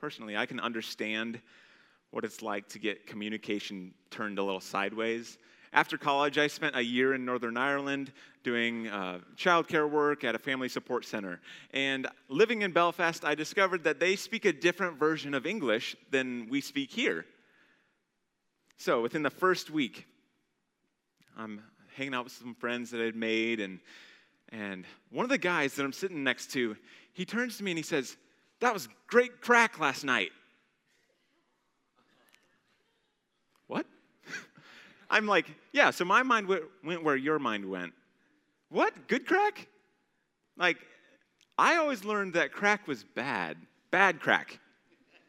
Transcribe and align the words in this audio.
personally, 0.00 0.34
I 0.34 0.46
can 0.46 0.58
understand 0.60 1.40
what 2.10 2.24
it's 2.24 2.40
like 2.40 2.66
to 2.70 2.78
get 2.78 3.06
communication 3.06 3.92
turned 4.10 4.38
a 4.38 4.42
little 4.42 4.60
sideways. 4.60 5.36
After 5.74 5.98
college, 5.98 6.38
I 6.38 6.46
spent 6.46 6.74
a 6.74 6.82
year 6.82 7.12
in 7.12 7.24
Northern 7.26 7.58
Ireland 7.58 8.10
doing 8.42 8.88
uh, 8.88 9.18
childcare 9.36 9.88
work 9.88 10.24
at 10.24 10.34
a 10.34 10.38
family 10.38 10.70
support 10.70 11.04
center. 11.04 11.38
And 11.72 12.08
living 12.28 12.62
in 12.62 12.72
Belfast, 12.72 13.24
I 13.26 13.34
discovered 13.34 13.84
that 13.84 14.00
they 14.00 14.16
speak 14.16 14.46
a 14.46 14.52
different 14.52 14.98
version 14.98 15.34
of 15.34 15.44
English 15.44 15.94
than 16.10 16.48
we 16.48 16.62
speak 16.62 16.90
here. 16.90 17.26
So 18.78 19.02
within 19.02 19.22
the 19.22 19.30
first 19.30 19.70
week, 19.70 20.06
I'm 21.36 21.62
hanging 21.94 22.14
out 22.14 22.24
with 22.24 22.32
some 22.32 22.54
friends 22.54 22.90
that 22.92 23.00
I'd 23.02 23.14
made, 23.14 23.60
and, 23.60 23.80
and 24.48 24.86
one 25.10 25.24
of 25.24 25.30
the 25.30 25.38
guys 25.38 25.74
that 25.74 25.84
I'm 25.84 25.92
sitting 25.92 26.24
next 26.24 26.50
to, 26.52 26.74
he 27.12 27.26
turns 27.26 27.58
to 27.58 27.64
me 27.64 27.72
and 27.72 27.78
he 27.78 27.84
says, 27.84 28.16
That 28.60 28.74
was 28.74 28.88
great 29.06 29.40
crack 29.40 29.80
last 29.80 30.04
night. 30.04 30.30
What? 33.66 33.86
I'm 35.10 35.26
like, 35.26 35.46
Yeah, 35.72 35.90
so 35.90 36.04
my 36.04 36.22
mind 36.22 36.46
went 36.48 37.02
where 37.02 37.16
your 37.16 37.38
mind 37.38 37.68
went. 37.68 37.92
What? 38.68 39.08
Good 39.08 39.26
crack? 39.26 39.66
Like, 40.56 40.78
I 41.58 41.76
always 41.76 42.04
learned 42.04 42.34
that 42.34 42.52
crack 42.52 42.86
was 42.86 43.04
bad. 43.14 43.56
Bad 43.90 44.20
crack. 44.20 44.58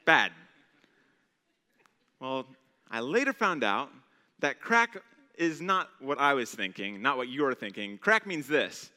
Bad. 0.06 0.32
Well, 2.20 2.45
I 2.90 3.00
later 3.00 3.34
found 3.34 3.64
out 3.64 3.90
that 4.40 4.62
crack 4.62 5.02
is 5.36 5.62
not 5.62 5.90
what 6.00 6.20
I 6.20 6.34
was 6.34 6.52
thinking, 6.52 7.02
not 7.02 7.18
what 7.18 7.30
you're 7.30 7.56
thinking. 7.56 7.98
Crack 7.98 8.28
means 8.28 8.48
this 8.48 8.92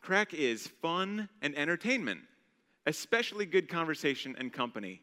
crack 0.00 0.32
is 0.32 0.66
fun 0.66 1.28
and 1.42 1.56
entertainment, 1.56 2.20
especially 2.86 3.46
good 3.46 3.68
conversation 3.68 4.34
and 4.38 4.52
company. 4.52 5.02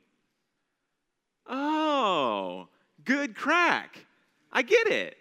Oh, 1.47 2.67
good 3.05 3.35
crack. 3.35 4.05
I 4.51 4.61
get 4.61 4.87
it. 4.87 5.17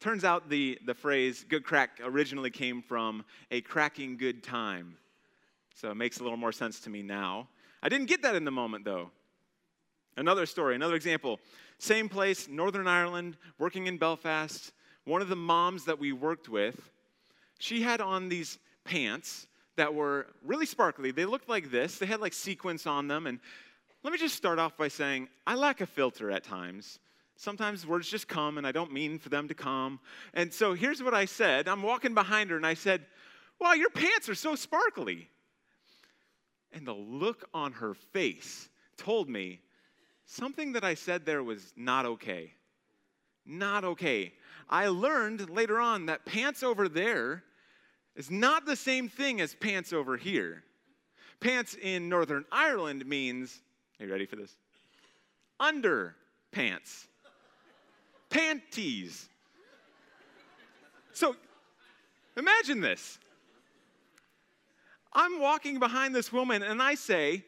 Turns 0.00 0.24
out 0.24 0.48
the, 0.48 0.78
the 0.86 0.94
phrase 0.94 1.44
good 1.48 1.64
crack 1.64 2.00
originally 2.02 2.50
came 2.50 2.82
from 2.82 3.24
a 3.50 3.60
cracking 3.60 4.16
good 4.16 4.42
time. 4.42 4.96
So 5.74 5.90
it 5.90 5.96
makes 5.96 6.20
a 6.20 6.22
little 6.22 6.38
more 6.38 6.52
sense 6.52 6.80
to 6.80 6.90
me 6.90 7.02
now. 7.02 7.48
I 7.82 7.88
didn't 7.88 8.06
get 8.06 8.22
that 8.22 8.34
in 8.34 8.44
the 8.44 8.50
moment, 8.50 8.84
though. 8.84 9.10
Another 10.16 10.46
story, 10.46 10.74
another 10.74 10.94
example. 10.94 11.38
Same 11.78 12.08
place, 12.08 12.48
Northern 12.48 12.88
Ireland, 12.88 13.36
working 13.58 13.86
in 13.86 13.98
Belfast. 13.98 14.72
One 15.04 15.20
of 15.20 15.28
the 15.28 15.36
moms 15.36 15.84
that 15.84 15.98
we 15.98 16.12
worked 16.12 16.48
with, 16.48 16.90
she 17.58 17.82
had 17.82 18.00
on 18.00 18.28
these 18.28 18.58
pants 18.84 19.46
that 19.76 19.94
were 19.94 20.26
really 20.44 20.66
sparkly. 20.66 21.10
They 21.10 21.24
looked 21.24 21.48
like 21.48 21.70
this, 21.70 21.98
they 21.98 22.06
had 22.06 22.20
like 22.20 22.32
sequins 22.32 22.86
on 22.86 23.08
them. 23.08 23.26
And 23.26 23.38
let 24.02 24.12
me 24.12 24.18
just 24.18 24.34
start 24.34 24.58
off 24.58 24.76
by 24.76 24.88
saying 24.88 25.28
I 25.46 25.54
lack 25.54 25.80
a 25.80 25.86
filter 25.86 26.30
at 26.30 26.44
times. 26.44 26.98
Sometimes 27.36 27.86
words 27.86 28.08
just 28.08 28.28
come 28.28 28.56
and 28.56 28.66
I 28.66 28.72
don't 28.72 28.92
mean 28.92 29.18
for 29.18 29.28
them 29.28 29.48
to 29.48 29.54
come. 29.54 30.00
And 30.32 30.52
so 30.52 30.72
here's 30.72 31.02
what 31.02 31.14
I 31.14 31.26
said 31.26 31.68
I'm 31.68 31.82
walking 31.82 32.14
behind 32.14 32.50
her 32.50 32.56
and 32.56 32.66
I 32.66 32.74
said, 32.74 33.04
Wow, 33.58 33.72
your 33.72 33.90
pants 33.90 34.28
are 34.28 34.34
so 34.34 34.54
sparkly. 34.54 35.28
And 36.72 36.86
the 36.86 36.94
look 36.94 37.48
on 37.54 37.72
her 37.72 37.94
face 37.94 38.68
told 38.96 39.28
me 39.28 39.60
something 40.26 40.72
that 40.72 40.84
I 40.84 40.94
said 40.94 41.24
there 41.24 41.42
was 41.42 41.72
not 41.76 42.04
okay. 42.06 42.52
Not 43.46 43.84
okay. 43.84 44.34
I 44.68 44.88
learned 44.88 45.48
later 45.48 45.78
on 45.78 46.06
that 46.06 46.26
pants 46.26 46.62
over 46.62 46.88
there 46.88 47.44
is 48.16 48.30
not 48.30 48.64
the 48.64 48.76
same 48.76 49.08
thing 49.08 49.40
as 49.40 49.54
pants 49.54 49.92
over 49.92 50.16
here. 50.16 50.64
Pants 51.38 51.76
in 51.80 52.08
Northern 52.08 52.44
Ireland 52.50 53.06
means, 53.06 53.60
are 54.00 54.06
you 54.06 54.12
ready 54.12 54.26
for 54.26 54.36
this? 54.36 54.56
Under 55.60 56.16
pants. 56.50 57.06
Panties. 58.30 59.28
So 61.12 61.36
imagine 62.36 62.80
this. 62.80 63.18
I'm 65.12 65.40
walking 65.40 65.78
behind 65.78 66.14
this 66.14 66.32
woman 66.32 66.62
and 66.62 66.82
I 66.82 66.94
say, 66.94 67.44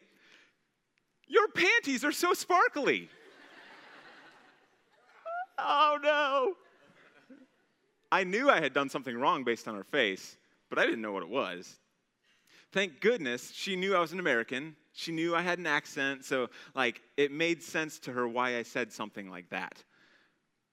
your 1.27 1.47
panties 1.49 2.03
are 2.03 2.11
so 2.11 2.33
sparkly. 2.33 3.09
oh 5.59 5.99
no. 6.01 6.53
I 8.11 8.23
knew 8.23 8.49
I 8.49 8.59
had 8.59 8.73
done 8.73 8.89
something 8.89 9.15
wrong 9.15 9.43
based 9.43 9.67
on 9.67 9.75
her 9.75 9.83
face, 9.83 10.35
but 10.69 10.79
I 10.79 10.85
didn't 10.85 11.01
know 11.01 11.11
what 11.11 11.23
it 11.23 11.29
was. 11.29 11.79
Thank 12.71 13.01
goodness 13.01 13.51
she 13.53 13.75
knew 13.75 13.95
I 13.95 13.99
was 13.99 14.13
an 14.13 14.19
American. 14.19 14.75
She 14.93 15.11
knew 15.11 15.35
I 15.35 15.41
had 15.41 15.59
an 15.59 15.65
accent, 15.65 16.25
so 16.25 16.49
like 16.75 17.01
it 17.17 17.31
made 17.31 17.63
sense 17.63 17.99
to 17.99 18.11
her 18.11 18.27
why 18.27 18.57
I 18.57 18.63
said 18.63 18.91
something 18.91 19.29
like 19.29 19.49
that. 19.49 19.83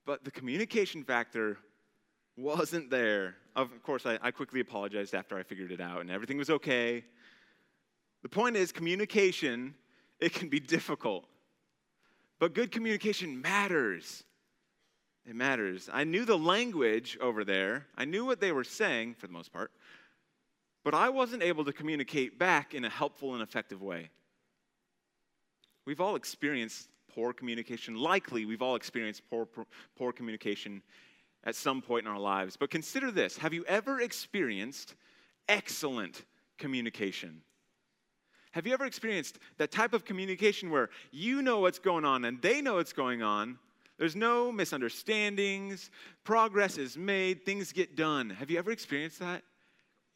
But 0.05 0.25
the 0.25 0.31
communication 0.31 1.03
factor 1.03 1.59
wasn't 2.37 2.91
there. 2.91 3.37
Of 3.55 3.83
course, 3.83 4.05
I, 4.05 4.19
I 4.21 4.31
quickly 4.31 4.61
apologized 4.61 5.15
after 5.15 5.39
I 5.39 5.43
figured 5.43 5.73
it 5.73 5.81
out, 5.81 6.03
and 6.03 6.11
everything 6.11 6.37
was 6.37 6.51
okay. 6.51 7.05
The 8.23 8.28
point 8.28 8.57
is, 8.57 8.73
communication 8.73 9.75
it 10.21 10.33
can 10.33 10.49
be 10.49 10.61
difficult. 10.61 11.27
But 12.39 12.55
good 12.55 12.71
communication 12.71 13.41
matters. 13.41 14.25
It 15.28 15.34
matters. 15.34 15.91
I 15.92 16.04
knew 16.04 16.25
the 16.25 16.38
language 16.38 17.19
over 17.20 17.44
there, 17.44 17.87
I 17.97 18.04
knew 18.04 18.25
what 18.25 18.41
they 18.41 18.53
were 18.53 18.64
saying 18.64 19.14
for 19.14 19.26
the 19.26 19.32
most 19.32 19.53
part, 19.53 19.72
but 20.84 20.94
I 20.94 21.09
wasn't 21.09 21.42
able 21.42 21.64
to 21.64 21.72
communicate 21.72 22.38
back 22.38 22.75
in 22.75 22.84
a 22.84 22.91
helpful 22.91 23.34
and 23.34 23.42
effective 23.42 23.82
way. 23.82 24.10
We've 25.84 26.00
all 26.00 26.15
experienced 26.15 26.88
poor 27.12 27.32
communication. 27.32 27.97
Likely, 27.97 28.44
we've 28.44 28.62
all 28.62 28.76
experienced 28.76 29.22
poor, 29.31 29.48
poor, 29.97 30.12
communication 30.12 30.82
at 31.44 31.54
some 31.54 31.81
point 31.81 32.06
in 32.06 32.12
our 32.12 32.19
lives. 32.19 32.56
But 32.56 32.70
consider 32.70 33.10
this 33.10 33.36
have 33.38 33.53
you 33.53 33.65
ever 33.65 34.00
experienced 34.00 34.94
excellent 35.48 36.25
communication? 36.59 37.41
Have 38.53 38.66
you 38.66 38.72
ever 38.72 38.86
experienced 38.86 39.38
that 39.59 39.70
type 39.70 39.92
of 39.92 40.04
communication 40.04 40.70
where 40.70 40.88
you 41.10 41.42
know 41.42 41.60
what's 41.60 41.78
going 41.78 42.04
on 42.04 42.25
and 42.25 42.41
they 42.41 42.62
know 42.62 42.76
what's 42.76 42.92
going 42.92 43.22
on? 43.22 43.59
There's 43.99 44.17
no 44.17 44.53
misunderstandings, 44.53 45.91
progress 46.25 46.77
is 46.77 46.99
made, 46.99 47.45
things 47.45 47.73
get 47.73 47.97
done. 47.97 48.31
Have 48.31 48.51
you 48.51 48.59
ever 48.59 48.71
experienced 48.71 49.21
that? 49.21 49.43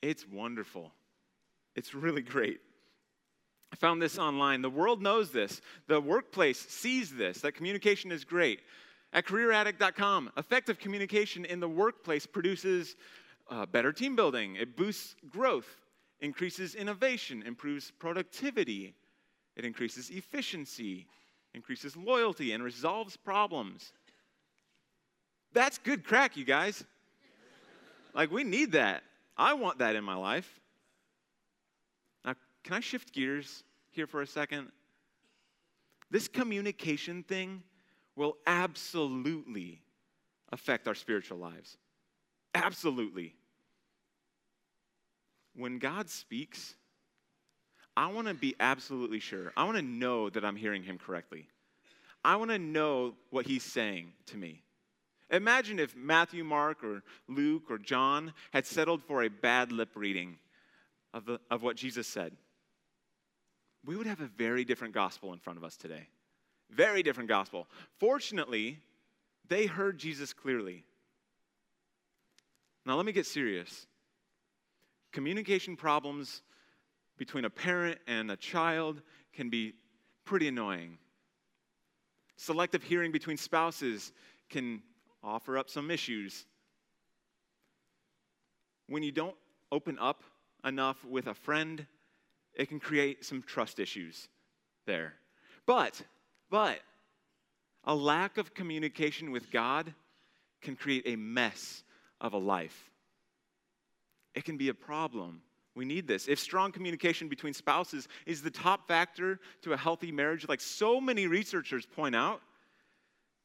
It's 0.03 0.29
wonderful. 0.29 0.93
It's 1.75 1.95
really 1.95 2.23
great. 2.23 2.61
I 3.73 3.77
found 3.77 4.03
this 4.03 4.19
online. 4.19 4.63
The 4.63 4.71
world 4.71 5.01
knows 5.01 5.31
this. 5.31 5.61
The 5.87 6.01
workplace 6.01 6.59
sees 6.59 7.15
this, 7.15 7.41
that 7.41 7.53
communication 7.53 8.11
is 8.11 8.25
great. 8.25 8.61
At 9.13 9.27
careeraddict.com, 9.27 10.33
effective 10.37 10.79
communication 10.79 11.45
in 11.45 11.61
the 11.61 11.69
workplace 11.69 12.27
produces 12.27 12.97
uh, 13.51 13.67
better 13.67 13.93
team 13.93 14.15
building, 14.15 14.57
it 14.57 14.77
boosts 14.77 15.17
growth, 15.29 15.67
increases 16.21 16.75
innovation, 16.75 17.43
improves 17.45 17.91
productivity, 17.91 18.95
it 19.57 19.65
increases 19.65 20.11
efficiency, 20.11 21.07
increases 21.55 21.97
loyalty, 21.97 22.53
and 22.53 22.62
resolves 22.62 23.16
problems. 23.16 23.93
That's 25.53 25.78
good 25.78 26.05
crack, 26.05 26.37
you 26.37 26.44
guys. 26.44 26.84
like, 28.15 28.31
we 28.31 28.44
need 28.44 28.72
that. 28.72 29.03
I 29.37 29.55
want 29.55 29.78
that 29.78 29.97
in 29.97 30.05
my 30.05 30.15
life. 30.15 30.61
Now, 32.25 32.35
can 32.62 32.75
I 32.75 32.81
shift 32.81 33.12
gears 33.12 33.64
here 33.91 34.06
for 34.06 34.23
a 34.23 34.26
second? 34.26 34.70
This 36.11 36.29
communication 36.29 37.23
thing 37.23 37.62
will 38.17 38.37
absolutely 38.47 39.81
affect 40.52 40.87
our 40.87 40.94
spiritual 40.94 41.38
lives. 41.38 41.79
Absolutely 42.55 43.35
when 45.55 45.79
God 45.79 46.08
speaks, 46.08 46.75
I 48.00 48.06
want 48.06 48.29
to 48.29 48.35
be 48.35 48.56
absolutely 48.58 49.20
sure. 49.20 49.52
I 49.58 49.64
want 49.64 49.76
to 49.76 49.82
know 49.82 50.31
that 50.31 50.43
I'm 50.43 50.56
hearing 50.56 50.82
him 50.82 50.97
correctly. 50.97 51.47
I 52.25 52.37
want 52.37 52.50
to 52.50 52.58
know 52.58 53.12
what 53.29 53.44
he's 53.44 53.62
saying 53.62 54.14
to 54.29 54.38
me. 54.38 54.62
Imagine 55.31 55.79
if 55.79 55.94
Matthew, 55.94 56.43
Mark, 56.43 56.82
or 56.82 57.02
Luke, 57.29 57.64
or 57.69 57.76
John 57.76 58.32
had 58.55 58.64
settled 58.64 59.02
for 59.02 59.23
a 59.23 59.29
bad 59.29 59.70
lip 59.70 59.91
reading 59.94 60.38
of, 61.12 61.26
the, 61.26 61.41
of 61.50 61.62
what 61.62 61.76
Jesus 61.76 62.06
said. 62.06 62.32
We 63.85 63.97
would 63.97 64.06
have 64.06 64.23
a 64.23 64.31
very 64.35 64.64
different 64.64 64.94
gospel 64.94 65.35
in 65.35 65.38
front 65.38 65.58
of 65.58 65.64
us 65.64 65.76
today. 65.76 66.08
Very 66.70 67.02
different 67.02 67.29
gospel. 67.29 67.67
Fortunately, 67.99 68.79
they 69.47 69.67
heard 69.67 69.99
Jesus 69.99 70.32
clearly. 70.32 70.85
Now, 72.87 72.97
let 72.97 73.05
me 73.05 73.12
get 73.12 73.26
serious. 73.26 73.87
Communication 75.12 75.76
problems 75.76 76.41
between 77.20 77.44
a 77.44 77.50
parent 77.50 77.99
and 78.06 78.31
a 78.31 78.37
child 78.37 79.02
can 79.34 79.50
be 79.50 79.75
pretty 80.25 80.49
annoying. 80.49 80.96
Selective 82.37 82.82
hearing 82.82 83.12
between 83.12 83.37
spouses 83.37 84.11
can 84.49 84.81
offer 85.22 85.58
up 85.58 85.69
some 85.69 85.90
issues. 85.90 86.46
When 88.88 89.02
you 89.02 89.12
don't 89.12 89.37
open 89.70 89.99
up 90.00 90.25
enough 90.64 91.05
with 91.05 91.26
a 91.26 91.34
friend, 91.34 91.87
it 92.55 92.70
can 92.70 92.81
create 92.81 93.23
some 93.23 93.43
trust 93.43 93.78
issues 93.78 94.26
there. 94.87 95.12
But, 95.66 96.00
but, 96.49 96.78
a 97.84 97.94
lack 97.94 98.38
of 98.38 98.55
communication 98.55 99.31
with 99.31 99.50
God 99.50 99.93
can 100.62 100.75
create 100.75 101.02
a 101.05 101.16
mess 101.16 101.82
of 102.19 102.32
a 102.32 102.38
life. 102.38 102.90
It 104.34 104.46
can 104.46 104.56
be 104.56 104.70
a 104.70 104.75
problem. 104.75 105.43
We 105.81 105.87
need 105.87 106.06
this. 106.06 106.29
If 106.29 106.38
strong 106.38 106.73
communication 106.73 107.27
between 107.27 107.55
spouses 107.55 108.06
is 108.27 108.43
the 108.43 108.50
top 108.50 108.87
factor 108.87 109.41
to 109.62 109.73
a 109.73 109.79
healthy 109.79 110.12
marriage, 110.12 110.47
like 110.47 110.61
so 110.61 111.00
many 111.00 111.27
researchers 111.27 111.87
point 111.87 112.15
out, 112.15 112.43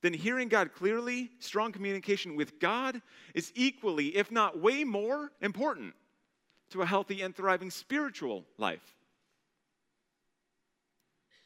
then 0.02 0.12
hearing 0.12 0.50
God 0.50 0.74
clearly, 0.74 1.32
strong 1.40 1.72
communication 1.72 2.36
with 2.36 2.60
God 2.60 3.02
is 3.34 3.54
equally, 3.56 4.18
if 4.18 4.32
not 4.32 4.60
way 4.60 4.84
more, 4.84 5.32
important 5.42 5.94
to 6.72 6.82
a 6.82 6.86
healthy 6.86 7.22
and 7.22 7.34
thriving 7.34 7.72
spiritual 7.72 8.44
life. 8.58 8.98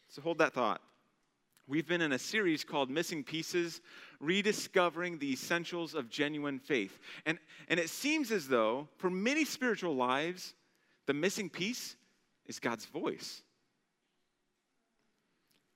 So 0.07 0.23
hold 0.23 0.39
that 0.39 0.53
thought. 0.53 0.81
We've 1.67 1.87
been 1.87 2.01
in 2.01 2.13
a 2.13 2.19
series 2.19 2.63
called 2.63 2.89
Missing 2.89 3.25
Pieces 3.25 3.81
Rediscovering 4.19 5.19
the 5.19 5.33
Essentials 5.33 5.93
of 5.93 6.09
Genuine 6.09 6.57
Faith. 6.57 6.97
And, 7.27 7.37
and 7.67 7.79
it 7.79 7.91
seems 7.91 8.31
as 8.31 8.47
though 8.47 8.87
for 8.97 9.11
many 9.11 9.45
spiritual 9.45 9.95
lives, 9.95 10.55
the 11.09 11.13
missing 11.15 11.49
piece 11.49 11.95
is 12.45 12.59
God's 12.59 12.85
voice. 12.85 13.41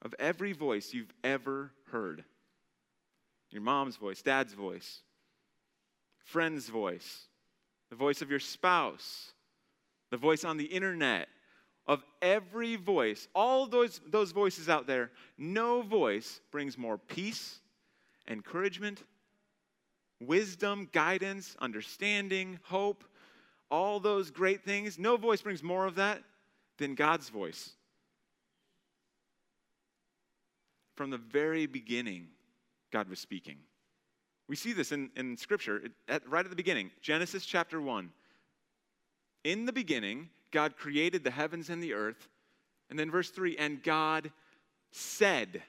Of 0.04 0.14
every 0.20 0.54
voice 0.54 0.94
you've 0.94 1.12
ever 1.24 1.72
heard 1.92 2.24
your 3.50 3.64
mom's 3.64 3.96
voice, 3.96 4.22
dad's 4.22 4.54
voice, 4.54 5.02
friend's 6.20 6.70
voice, 6.70 7.24
the 7.90 7.96
voice 7.96 8.22
of 8.22 8.30
your 8.30 8.40
spouse, 8.40 9.32
the 10.12 10.18
voice 10.18 10.44
on 10.44 10.58
the 10.58 10.66
internet, 10.66 11.30
of 11.88 12.04
every 12.22 12.76
voice, 12.76 13.28
all 13.34 13.66
those, 13.66 14.02
those 14.06 14.34
voices 14.34 14.70
out 14.70 14.86
there, 14.86 15.10
no 15.40 15.82
voice 15.82 16.42
brings 16.52 16.78
more 16.78 17.00
peace, 17.00 17.60
encouragement, 18.28 19.02
wisdom, 20.20 20.88
guidance, 20.94 21.56
understanding, 21.60 22.60
hope, 22.62 23.04
all 23.70 24.00
those 24.00 24.32
great 24.32 24.64
things. 24.64 25.00
No 25.00 25.18
voice 25.18 25.42
brings 25.42 25.64
more 25.64 25.86
of 25.86 25.96
that 25.96 26.22
than 26.78 26.96
God's 26.96 27.30
voice. 27.30 27.72
From 30.96 31.10
the 31.10 31.18
very 31.18 31.66
beginning, 31.66 32.28
God 32.92 33.10
was 33.10 33.20
speaking. 33.20 33.58
We 34.48 34.56
see 34.56 34.74
this 34.74 34.92
in, 34.92 35.10
in 35.16 35.38
Scripture 35.38 35.82
at, 36.08 36.28
right 36.30 36.46
at 36.46 36.50
the 36.50 36.56
beginning, 36.56 36.92
Genesis 37.02 37.46
chapter 37.46 37.82
1. 37.82 38.12
In 39.44 39.66
the 39.66 39.74
beginning, 39.74 40.30
God 40.52 40.78
created 40.78 41.24
the 41.24 41.32
heavens 41.32 41.70
and 41.70 41.82
the 41.82 41.94
earth. 41.94 42.28
And 42.90 43.00
then 43.00 43.10
verse 43.10 43.30
3 43.30 43.58
and 43.58 43.82
God 43.82 44.32
said, 44.92 45.64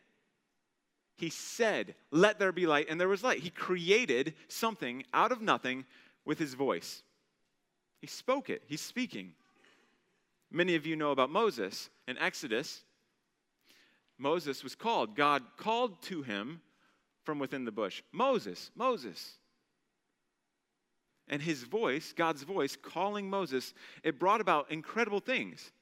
He 1.16 1.30
said, 1.30 1.94
Let 2.10 2.38
there 2.38 2.52
be 2.52 2.66
light, 2.66 2.88
and 2.90 3.00
there 3.00 3.08
was 3.08 3.24
light. 3.24 3.40
He 3.40 3.50
created 3.50 4.34
something 4.48 5.04
out 5.14 5.32
of 5.32 5.40
nothing 5.40 5.86
with 6.24 6.38
His 6.38 6.54
voice. 6.54 7.02
He 8.04 8.08
spoke 8.08 8.50
it, 8.50 8.62
He's 8.66 8.82
speaking. 8.82 9.32
Many 10.50 10.74
of 10.74 10.84
you 10.84 10.94
know 10.94 11.10
about 11.10 11.30
Moses 11.30 11.88
in 12.06 12.18
Exodus. 12.18 12.82
Moses 14.18 14.62
was 14.62 14.74
called. 14.74 15.16
God 15.16 15.42
called 15.56 16.02
to 16.02 16.20
him 16.20 16.60
from 17.22 17.38
within 17.38 17.64
the 17.64 17.72
bush 17.72 18.02
Moses, 18.12 18.70
Moses. 18.76 19.38
And 21.28 21.40
his 21.40 21.62
voice, 21.62 22.12
God's 22.14 22.42
voice, 22.42 22.76
calling 22.76 23.30
Moses, 23.30 23.72
it 24.02 24.18
brought 24.18 24.42
about 24.42 24.70
incredible 24.70 25.20
things. 25.20 25.72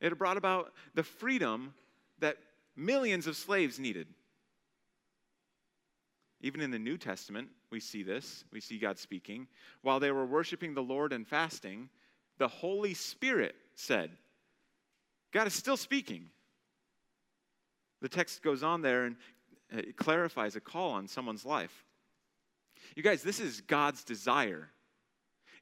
It 0.00 0.16
brought 0.16 0.38
about 0.38 0.72
the 0.94 1.02
freedom 1.02 1.74
that 2.20 2.38
millions 2.74 3.26
of 3.26 3.36
slaves 3.36 3.78
needed. 3.78 4.06
Even 6.40 6.62
in 6.62 6.70
the 6.70 6.78
New 6.78 6.96
Testament, 6.96 7.50
we 7.70 7.80
see 7.80 8.02
this. 8.02 8.44
We 8.52 8.60
see 8.60 8.78
God 8.78 8.98
speaking. 8.98 9.46
While 9.82 10.00
they 10.00 10.10
were 10.10 10.26
worshiping 10.26 10.74
the 10.74 10.82
Lord 10.82 11.12
and 11.12 11.26
fasting, 11.26 11.88
the 12.38 12.48
Holy 12.48 12.94
Spirit 12.94 13.54
said, 13.74 14.10
God 15.32 15.46
is 15.46 15.54
still 15.54 15.76
speaking. 15.76 16.30
The 18.00 18.08
text 18.08 18.42
goes 18.42 18.62
on 18.62 18.82
there 18.82 19.04
and 19.04 19.16
uh, 19.74 19.78
it 19.78 19.96
clarifies 19.96 20.56
a 20.56 20.60
call 20.60 20.92
on 20.92 21.08
someone's 21.08 21.44
life. 21.44 21.84
You 22.94 23.02
guys, 23.02 23.22
this 23.22 23.40
is 23.40 23.60
God's 23.60 24.04
desire. 24.04 24.70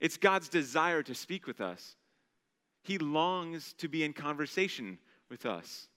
It's 0.01 0.17
God's 0.17 0.49
desire 0.49 1.03
to 1.03 1.15
speak 1.15 1.47
with 1.47 1.61
us. 1.61 1.97
He 2.83 2.99
longs 2.99 3.73
to 3.79 3.89
be 3.89 4.05
in 4.05 4.13
conversation 4.13 4.99
with 5.29 5.47
us. 5.47 5.89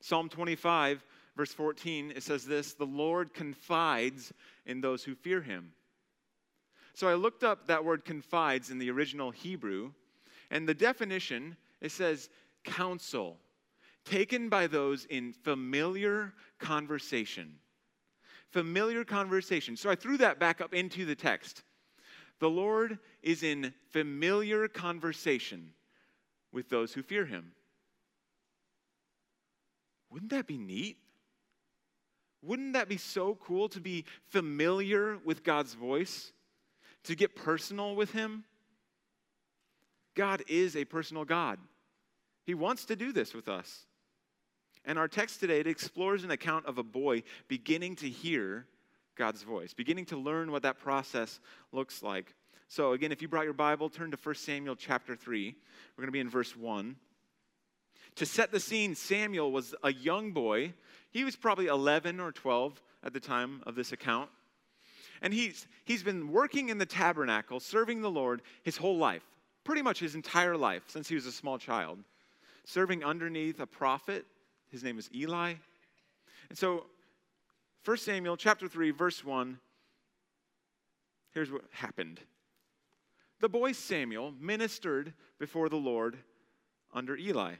Psalm 0.00 0.28
25, 0.28 1.04
verse 1.36 1.52
14, 1.52 2.12
it 2.14 2.22
says 2.22 2.44
this 2.44 2.74
The 2.74 2.84
Lord 2.84 3.34
confides 3.34 4.32
in 4.64 4.80
those 4.80 5.04
who 5.04 5.14
fear 5.14 5.40
him. 5.40 5.72
So 6.94 7.08
I 7.08 7.14
looked 7.14 7.44
up 7.44 7.66
that 7.66 7.84
word 7.84 8.04
confides 8.04 8.70
in 8.70 8.78
the 8.78 8.90
original 8.90 9.30
Hebrew, 9.30 9.92
and 10.50 10.66
the 10.66 10.74
definition 10.74 11.56
it 11.80 11.92
says 11.92 12.30
counsel, 12.64 13.38
taken 14.04 14.48
by 14.48 14.66
those 14.66 15.04
in 15.04 15.32
familiar 15.32 16.32
conversation 16.58 17.58
familiar 18.56 19.04
conversation. 19.04 19.76
So 19.76 19.90
I 19.90 19.94
threw 19.94 20.16
that 20.18 20.38
back 20.38 20.62
up 20.62 20.72
into 20.72 21.04
the 21.04 21.14
text. 21.14 21.62
The 22.38 22.48
Lord 22.48 22.98
is 23.22 23.42
in 23.42 23.74
familiar 23.90 24.68
conversation 24.68 25.72
with 26.52 26.68
those 26.68 26.92
who 26.92 27.02
fear 27.02 27.26
him. 27.26 27.52
Wouldn't 30.10 30.30
that 30.30 30.46
be 30.46 30.56
neat? 30.56 30.96
Wouldn't 32.46 32.74
that 32.74 32.88
be 32.88 32.96
so 32.96 33.34
cool 33.34 33.68
to 33.70 33.80
be 33.80 34.04
familiar 34.28 35.18
with 35.24 35.42
God's 35.42 35.74
voice? 35.74 36.32
To 37.04 37.14
get 37.14 37.34
personal 37.34 37.96
with 37.96 38.12
him? 38.12 38.44
God 40.14 40.42
is 40.48 40.76
a 40.76 40.84
personal 40.84 41.24
God. 41.24 41.58
He 42.44 42.54
wants 42.54 42.84
to 42.86 42.96
do 42.96 43.12
this 43.12 43.34
with 43.34 43.48
us. 43.48 43.86
And 44.84 44.98
our 44.98 45.08
text 45.08 45.40
today, 45.40 45.60
it 45.60 45.66
explores 45.66 46.22
an 46.22 46.30
account 46.30 46.66
of 46.66 46.78
a 46.78 46.82
boy 46.84 47.24
beginning 47.48 47.96
to 47.96 48.08
hear 48.08 48.66
God's 49.16 49.42
voice, 49.42 49.74
beginning 49.74 50.06
to 50.06 50.16
learn 50.16 50.52
what 50.52 50.62
that 50.62 50.78
process 50.78 51.40
looks 51.72 52.02
like. 52.02 52.34
So, 52.68 52.92
again, 52.92 53.12
if 53.12 53.22
you 53.22 53.28
brought 53.28 53.44
your 53.44 53.52
Bible, 53.52 53.88
turn 53.88 54.10
to 54.12 54.18
1 54.22 54.34
Samuel 54.36 54.76
chapter 54.76 55.16
3. 55.16 55.54
We're 55.96 56.02
going 56.02 56.08
to 56.08 56.12
be 56.12 56.20
in 56.20 56.30
verse 56.30 56.56
1. 56.56 56.96
To 58.16 58.26
set 58.26 58.50
the 58.50 58.60
scene, 58.60 58.94
Samuel 58.94 59.52
was 59.52 59.74
a 59.82 59.92
young 59.92 60.32
boy. 60.32 60.72
He 61.16 61.24
was 61.24 61.34
probably 61.34 61.68
11 61.68 62.20
or 62.20 62.30
12 62.30 62.78
at 63.02 63.14
the 63.14 63.20
time 63.20 63.62
of 63.64 63.74
this 63.74 63.92
account. 63.92 64.28
And 65.22 65.32
he's, 65.32 65.66
he's 65.86 66.02
been 66.02 66.30
working 66.30 66.68
in 66.68 66.76
the 66.76 66.84
tabernacle, 66.84 67.58
serving 67.58 68.02
the 68.02 68.10
Lord 68.10 68.42
his 68.64 68.76
whole 68.76 68.98
life, 68.98 69.22
pretty 69.64 69.80
much 69.80 69.98
his 69.98 70.14
entire 70.14 70.58
life 70.58 70.82
since 70.88 71.08
he 71.08 71.14
was 71.14 71.24
a 71.24 71.32
small 71.32 71.56
child, 71.56 72.00
serving 72.66 73.02
underneath 73.02 73.60
a 73.60 73.66
prophet 73.66 74.26
his 74.70 74.84
name 74.84 74.98
is 74.98 75.08
Eli. 75.14 75.54
And 76.50 76.58
so, 76.58 76.84
1 77.86 77.96
Samuel 77.96 78.36
chapter 78.36 78.68
3, 78.68 78.90
verse 78.90 79.24
1, 79.24 79.58
here's 81.32 81.50
what 81.50 81.62
happened. 81.70 82.20
The 83.40 83.48
boy 83.48 83.72
Samuel 83.72 84.34
ministered 84.38 85.14
before 85.38 85.70
the 85.70 85.76
Lord 85.76 86.18
under 86.92 87.16
Eli. 87.16 87.54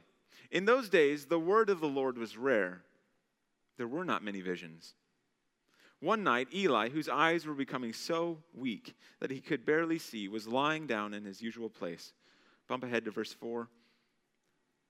In 0.51 0.65
those 0.65 0.89
days, 0.89 1.25
the 1.25 1.39
word 1.39 1.71
of 1.71 1.79
the 1.79 1.87
Lord 1.87 2.19
was 2.19 2.37
rare. 2.37 2.83
There 3.77 3.87
were 3.87 4.05
not 4.05 4.23
many 4.23 4.41
visions. 4.41 4.95
One 5.99 6.23
night, 6.23 6.49
Eli, 6.53 6.89
whose 6.89 7.09
eyes 7.09 7.45
were 7.45 7.55
becoming 7.55 7.93
so 7.93 8.37
weak 8.53 8.95
that 9.19 9.31
he 9.31 9.41
could 9.41 9.65
barely 9.65 9.97
see, 9.97 10.27
was 10.27 10.47
lying 10.47 10.85
down 10.85 11.13
in 11.13 11.25
his 11.25 11.41
usual 11.41 11.69
place. 11.69 12.13
Bump 12.67 12.83
ahead 12.83 13.05
to 13.05 13.11
verse 13.11 13.33
4. 13.33 13.67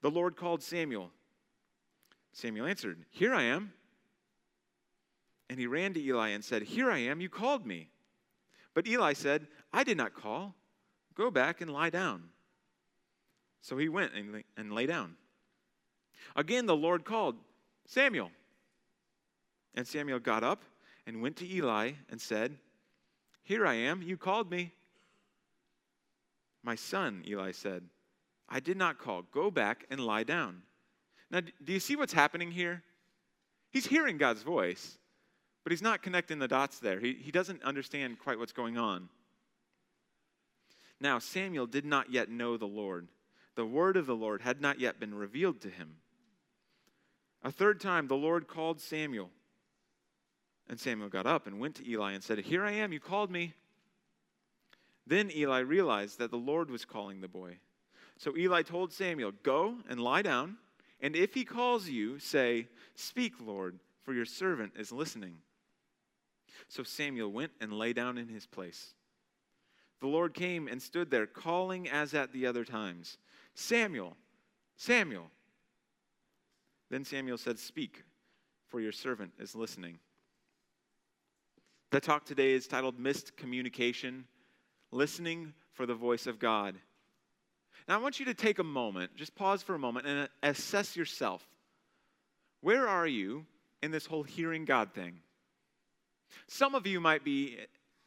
The 0.02 0.12
Lord 0.12 0.36
called 0.36 0.62
Samuel. 0.62 1.12
Samuel 2.34 2.68
answered, 2.68 3.06
Here 3.10 3.34
I 3.34 3.44
am. 3.44 3.72
And 5.50 5.60
he 5.60 5.66
ran 5.66 5.94
to 5.94 6.02
Eli 6.02 6.30
and 6.30 6.44
said, 6.44 6.64
Here 6.64 6.92
I 6.92 7.00
am, 7.00 7.22
you 7.22 7.30
called 7.30 7.66
me. 7.66 7.90
But 8.74 8.86
Eli 8.86 9.14
said, 9.14 9.48
I 9.72 9.84
did 9.84 9.98
not 9.98 10.14
call. 10.14 10.56
Go 11.16 11.32
back 11.32 11.62
and 11.62 11.72
lie 11.72 11.90
down. 11.90 12.24
So 13.62 13.78
he 13.78 13.90
went 13.90 14.12
and, 14.56 14.72
lay 14.74 14.86
down. 14.86 15.16
Again, 16.36 16.66
the 16.66 16.76
Lord 16.76 17.06
called, 17.06 17.36
Samuel. 17.88 18.30
And 19.78 19.88
Samuel 19.88 20.18
got 20.18 20.44
up 20.44 20.64
and 21.06 21.22
went 21.22 21.36
to 21.38 21.48
Eli 21.48 21.92
and 22.10 22.20
said, 22.20 22.58
Here 23.44 23.66
I 23.66 23.76
am, 23.76 24.02
you 24.02 24.18
called 24.18 24.50
me. 24.50 24.74
My 26.64 26.74
son, 26.74 27.24
Eli 27.28 27.52
said, 27.52 27.84
I 28.50 28.60
did 28.60 28.76
not 28.76 28.98
call. 28.98 29.22
Go 29.32 29.52
back 29.52 29.86
and 29.92 30.00
lie 30.00 30.24
down. 30.24 30.64
Now, 31.30 31.42
do 31.64 31.74
you 31.74 31.80
see 31.80 31.96
what's 31.96 32.12
happening 32.12 32.50
here? 32.50 32.82
He's 33.70 33.86
hearing 33.86 34.18
God's 34.18 34.42
voice, 34.42 34.98
but 35.64 35.72
he's 35.72 35.84
not 35.84 36.02
connecting 36.02 36.40
the 36.40 36.48
dots 36.48 36.80
there. 36.80 37.00
He, 37.00 37.14
he 37.14 37.30
doesn't 37.32 37.62
understand 37.62 38.18
quite 38.18 38.40
what's 38.40 38.54
going 38.54 38.80
on. 38.80 39.10
Now, 41.00 41.20
Samuel 41.20 41.68
did 41.68 41.86
not 41.86 42.12
yet 42.12 42.32
know 42.32 42.58
the 42.58 42.66
Lord. 42.66 43.10
The 43.54 43.66
word 43.66 43.96
of 43.96 44.08
the 44.08 44.16
Lord 44.16 44.42
had 44.42 44.60
not 44.60 44.80
yet 44.80 45.00
been 45.00 45.14
revealed 45.14 45.62
to 45.62 45.70
him. 45.70 45.98
A 47.44 47.52
third 47.52 47.80
time, 47.80 48.08
the 48.08 48.16
Lord 48.16 48.48
called 48.48 48.82
Samuel. 48.82 49.30
And 50.70 50.80
Samuel 50.80 51.10
got 51.10 51.26
up 51.26 51.48
and 51.48 51.60
went 51.60 51.76
to 51.76 51.90
Eli 51.90 52.14
and 52.14 52.24
said, 52.24 52.40
Here 52.40 52.66
I 52.66 52.72
am, 52.72 52.92
you 52.92 53.00
called 53.00 53.32
me. 53.32 53.54
Then 55.06 55.32
Eli 55.34 55.60
realized 55.60 56.20
that 56.20 56.32
the 56.32 56.38
Lord 56.38 56.70
was 56.70 56.84
calling 56.84 57.22
the 57.22 57.30
boy. 57.30 57.60
So 58.18 58.36
Eli 58.36 58.64
told 58.64 58.92
Samuel, 58.92 59.32
Go 59.44 59.76
and 59.90 60.00
lie 60.00 60.22
down, 60.22 60.58
and 61.00 61.16
if 61.16 61.34
he 61.34 61.46
calls 61.46 61.88
you, 61.88 62.20
say, 62.20 62.68
Speak, 62.96 63.34
Lord, 63.40 63.80
for 64.04 64.14
your 64.14 64.26
servant 64.26 64.74
is 64.78 64.92
listening. 64.92 65.36
So 66.68 66.84
Samuel 66.84 67.32
went 67.32 67.52
and 67.62 67.72
lay 67.72 67.94
down 67.94 68.18
in 68.18 68.28
his 68.28 68.46
place. 68.46 68.94
The 70.00 70.08
Lord 70.08 70.34
came 70.34 70.68
and 70.68 70.82
stood 70.82 71.10
there, 71.10 71.26
calling 71.26 71.90
as 71.90 72.14
at 72.14 72.34
the 72.34 72.46
other 72.46 72.66
times, 72.66 73.18
Samuel, 73.56 74.16
Samuel. 74.76 75.32
Then 76.90 77.04
Samuel 77.04 77.38
said, 77.38 77.58
Speak, 77.58 78.04
for 78.68 78.80
your 78.80 78.92
servant 78.92 79.34
is 79.40 79.56
listening. 79.56 80.00
The 81.90 82.02
talk 82.02 82.26
today 82.26 82.52
is 82.52 82.68
titled 82.68 83.00
Missed 83.00 83.38
Communication 83.38 84.26
Listening 84.92 85.54
for 85.72 85.86
the 85.86 85.96
Voice 85.96 86.28
of 86.28 86.38
God. 86.38 86.76
Now, 87.88 87.96
I 87.96 88.02
want 88.02 88.20
you 88.20 88.26
to 88.26 88.34
take 88.34 88.60
a 88.60 88.64
moment, 88.64 89.16
just 89.16 89.34
pause 89.36 89.64
for 89.64 89.74
a 89.74 89.80
moment, 89.80 90.06
and 90.06 90.28
assess 90.44 90.98
yourself. 90.98 91.48
Where 92.60 92.90
are 92.90 93.08
you 93.08 93.46
in 93.82 93.92
this 93.92 94.06
whole 94.06 94.24
hearing 94.24 94.66
God 94.66 94.94
thing? 94.94 95.20
Some 96.48 96.76
of 96.76 96.86
you 96.86 97.00
might 97.00 97.24
be 97.24 97.58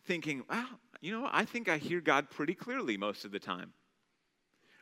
thinking, 0.05 0.45
wow, 0.51 0.67
you 1.01 1.19
know, 1.19 1.27
I 1.33 1.47
think 1.47 1.71
I 1.71 1.79
hear 1.79 2.03
God 2.03 2.29
pretty 2.29 2.55
clearly 2.55 2.99
most 2.99 3.25
of 3.25 3.33
the 3.33 3.39
time. 3.39 3.73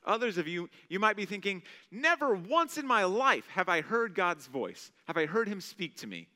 Others 0.06 0.38
of 0.38 0.48
you, 0.48 0.68
you 0.88 0.98
might 0.98 1.16
be 1.16 1.24
thinking, 1.24 1.62
never 1.92 2.34
once 2.34 2.78
in 2.78 2.86
my 2.86 3.04
life 3.04 3.46
have 3.50 3.68
I 3.68 3.80
heard 3.80 4.16
God's 4.16 4.48
voice. 4.48 4.90
Have 5.06 5.16
I 5.16 5.26
heard 5.26 5.46
him 5.46 5.60
speak 5.60 5.98
to 5.98 6.08
me? 6.08 6.26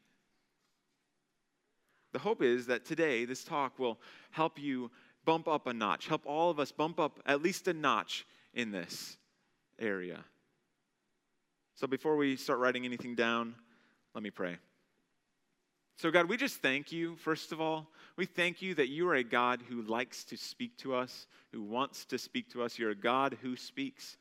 The 2.13 2.19
hope 2.19 2.43
is 2.43 2.67
that 2.67 2.85
today 2.85 3.25
this 3.25 3.45
talk 3.45 3.79
will 3.79 3.99
help 4.31 4.59
you 4.59 4.91
bump 5.25 5.49
up 5.49 5.67
a 5.67 5.73
notch, 5.73 6.07
help 6.07 6.27
all 6.27 6.51
of 6.51 6.59
us 6.59 6.73
bump 6.73 7.01
up 7.01 7.21
at 7.27 7.43
least 7.43 7.69
a 7.69 7.73
notch 7.73 8.27
in 8.55 8.71
this 8.71 9.17
area. 9.79 10.25
So 11.75 11.87
before 11.87 12.17
we 12.17 12.37
start 12.37 12.59
writing 12.59 12.85
anything 12.85 13.15
down, 13.15 13.55
let 14.15 14.23
me 14.23 14.31
pray. 14.31 14.57
So, 15.97 16.11
God, 16.11 16.29
we 16.29 16.37
just 16.37 16.57
thank 16.57 16.91
you, 16.91 17.17
first 17.17 17.53
of 17.53 17.61
all. 17.61 17.87
We 18.17 18.27
thank 18.27 18.61
you 18.61 18.75
that 18.75 18.89
you 18.89 19.09
are 19.09 19.15
a 19.15 19.23
God 19.23 19.63
who 19.69 19.83
likes 19.83 20.25
to 20.25 20.37
speak 20.37 20.77
to 20.79 20.95
us, 20.95 21.27
who 21.53 21.63
wants 21.63 22.05
to 22.07 22.19
speak 22.19 22.51
to 22.51 22.63
us. 22.63 22.79
You're 22.79 22.91
a 22.91 22.95
God 22.97 23.39
who 23.41 23.57
speaks. 23.57 24.17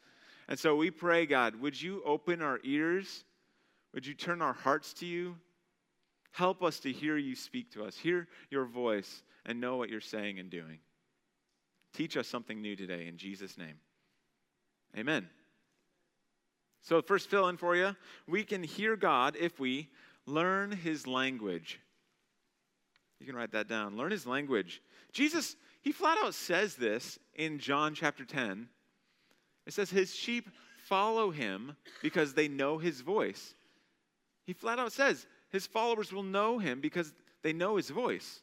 And 0.48 0.60
so 0.60 0.76
we 0.76 0.92
pray, 0.92 1.26
God, 1.26 1.56
would 1.60 1.82
you 1.82 2.04
open 2.06 2.42
our 2.42 2.60
ears? 2.64 3.24
Would 3.94 4.06
you 4.06 4.14
turn 4.14 4.42
our 4.42 4.54
hearts 4.54 4.94
to 4.96 5.06
you? 5.06 5.36
Help 6.32 6.64
us 6.64 6.80
to 6.80 6.92
hear 6.92 7.18
you 7.18 7.36
speak 7.36 7.72
to 7.72 7.84
us, 7.84 7.98
hear 7.98 8.28
your 8.50 8.66
voice, 8.66 9.24
and 9.46 9.60
know 9.60 9.76
what 9.76 9.90
you're 9.90 10.00
saying 10.00 10.40
and 10.40 10.50
doing. 10.50 10.80
Teach 11.94 12.16
us 12.16 12.28
something 12.28 12.62
new 12.62 12.76
today 12.76 13.08
in 13.08 13.18
Jesus' 13.18 13.58
name. 13.58 13.76
Amen. 14.98 15.28
So, 16.82 17.02
first 17.02 17.30
fill 17.30 17.48
in 17.48 17.58
for 17.58 17.76
you 17.76 17.96
we 18.28 18.44
can 18.44 18.64
hear 18.64 18.96
God 18.96 19.36
if 19.40 19.60
we 19.60 19.90
learn 20.26 20.72
his 20.72 21.06
language. 21.06 21.80
You 23.20 23.28
can 23.28 23.36
write 23.36 23.52
that 23.52 23.68
down. 23.68 23.98
Learn 23.98 24.12
his 24.12 24.26
language. 24.26 24.82
Jesus, 25.12 25.56
he 25.82 25.92
flat 25.92 26.18
out 26.18 26.34
says 26.34 26.76
this 26.76 27.20
in 27.36 27.60
John 27.60 27.94
chapter 27.94 28.26
10. 28.26 28.68
It 29.68 29.74
says, 29.74 29.92
His 29.92 30.14
sheep 30.16 30.50
follow 30.88 31.30
him 31.30 31.76
because 32.02 32.34
they 32.34 32.48
know 32.48 32.78
his 32.78 33.02
voice. 33.02 33.54
He 34.46 34.54
flat 34.54 34.80
out 34.80 34.92
says, 34.92 35.28
His 35.52 35.68
followers 35.68 36.14
will 36.14 36.24
know 36.24 36.60
him 36.60 36.80
because 36.80 37.14
they 37.44 37.54
know 37.54 37.76
his 37.76 37.90
voice. 37.90 38.42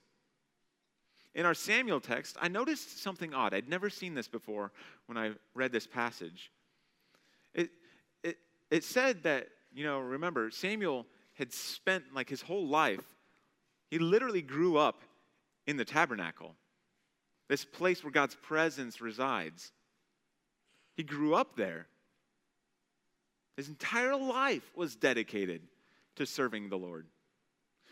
In 1.35 1.47
our 1.47 1.55
Samuel 1.55 2.01
text, 2.01 2.37
I 2.41 2.49
noticed 2.49 3.03
something 3.03 3.33
odd. 3.33 3.55
I'd 3.55 3.69
never 3.69 3.91
seen 3.91 4.15
this 4.15 4.29
before 4.29 4.73
when 5.07 5.17
I 5.17 5.33
read 5.55 5.73
this 5.73 5.87
passage. 5.87 6.51
It, 7.55 7.71
it, 8.23 8.39
it 8.71 8.85
said 8.85 9.23
that, 9.23 9.49
you 9.73 9.85
know, 9.85 10.01
remember, 10.01 10.51
Samuel 10.51 11.07
had 11.35 11.53
spent 11.53 12.13
like 12.13 12.29
his 12.29 12.43
whole 12.43 12.67
life, 12.67 13.05
he 13.91 13.99
literally 13.99 14.43
grew 14.43 14.77
up 14.77 15.03
in 15.67 15.77
the 15.77 15.85
tabernacle, 15.85 16.55
this 17.49 17.65
place 17.65 18.03
where 18.03 18.11
God's 18.11 18.35
presence 18.35 19.01
resides. 19.01 19.73
He 20.95 21.05
grew 21.05 21.35
up 21.35 21.57
there. 21.57 21.87
His 23.57 23.69
entire 23.69 24.17
life 24.17 24.71
was 24.75 24.97
dedicated 24.97 25.63
to 26.19 26.27
serving 26.27 26.69
the 26.69 26.79
Lord. 26.79 27.07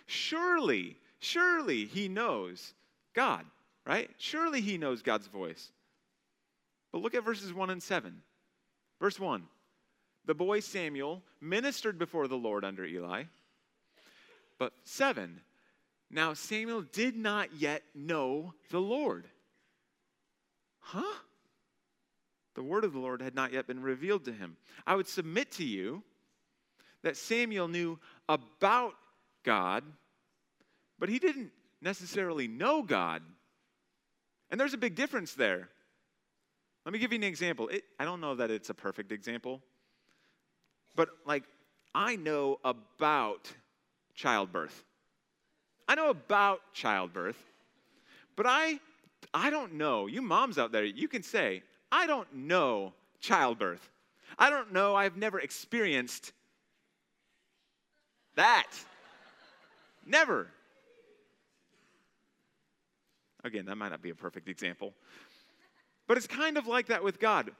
Surely, 0.06 0.96
surely 1.18 1.86
he 1.86 2.08
knows 2.08 2.74
God, 3.14 3.44
right? 3.86 4.10
Surely 4.18 4.60
he 4.60 4.78
knows 4.78 5.02
God's 5.02 5.26
voice. 5.26 5.70
But 6.92 7.02
look 7.02 7.14
at 7.14 7.24
verses 7.24 7.52
1 7.52 7.70
and 7.70 7.82
7. 7.82 8.22
Verse 9.00 9.18
1 9.18 9.44
The 10.26 10.34
boy 10.34 10.60
Samuel 10.60 11.22
ministered 11.40 11.98
before 11.98 12.28
the 12.28 12.36
Lord 12.36 12.64
under 12.64 12.84
Eli. 12.84 13.24
But 14.58 14.72
7 14.84 15.40
Now 16.10 16.34
Samuel 16.34 16.82
did 16.82 17.16
not 17.16 17.54
yet 17.58 17.82
know 17.94 18.54
the 18.70 18.80
Lord. 18.80 19.26
Huh? 20.80 21.18
The 22.54 22.62
word 22.62 22.84
of 22.84 22.92
the 22.92 22.98
Lord 22.98 23.20
had 23.20 23.34
not 23.34 23.52
yet 23.52 23.66
been 23.66 23.82
revealed 23.82 24.24
to 24.24 24.32
him. 24.32 24.56
I 24.86 24.96
would 24.96 25.08
submit 25.08 25.52
to 25.52 25.64
you 25.64 26.02
that 27.02 27.16
Samuel 27.16 27.68
knew 27.68 27.98
about 28.28 28.94
God, 29.44 29.84
but 30.98 31.08
he 31.08 31.18
didn't 31.18 31.50
necessarily 31.80 32.48
know 32.48 32.82
God. 32.82 33.22
And 34.50 34.60
there's 34.60 34.74
a 34.74 34.78
big 34.78 34.94
difference 34.94 35.34
there. 35.34 35.68
Let 36.84 36.92
me 36.92 36.98
give 36.98 37.12
you 37.12 37.18
an 37.18 37.24
example. 37.24 37.68
It, 37.68 37.84
I 37.98 38.04
don't 38.04 38.20
know 38.20 38.34
that 38.36 38.50
it's 38.50 38.70
a 38.70 38.74
perfect 38.74 39.10
example, 39.12 39.60
but 40.94 41.08
like, 41.26 41.44
I 41.94 42.16
know 42.16 42.58
about 42.64 43.52
childbirth. 44.14 44.84
I 45.88 45.94
know 45.94 46.10
about 46.10 46.60
childbirth, 46.72 47.42
but 48.36 48.46
I, 48.46 48.78
I 49.32 49.50
don't 49.50 49.74
know. 49.74 50.06
You 50.06 50.22
moms 50.22 50.58
out 50.58 50.72
there, 50.72 50.84
you 50.84 51.08
can 51.08 51.22
say, 51.22 51.62
I 51.90 52.06
don't 52.06 52.32
know 52.34 52.92
childbirth. 53.20 53.90
I 54.38 54.50
don't 54.50 54.72
know. 54.72 54.94
I've 54.94 55.16
never 55.16 55.40
experienced 55.40 56.32
that. 58.36 58.70
Never. 60.06 60.48
Again, 63.44 63.66
that 63.66 63.76
might 63.76 63.90
not 63.90 64.02
be 64.02 64.10
a 64.10 64.14
perfect 64.14 64.48
example. 64.48 64.94
But 66.06 66.16
it's 66.16 66.26
kind 66.26 66.56
of 66.56 66.66
like 66.66 66.86
that 66.86 67.02
with 67.02 67.18
God. 67.18 67.50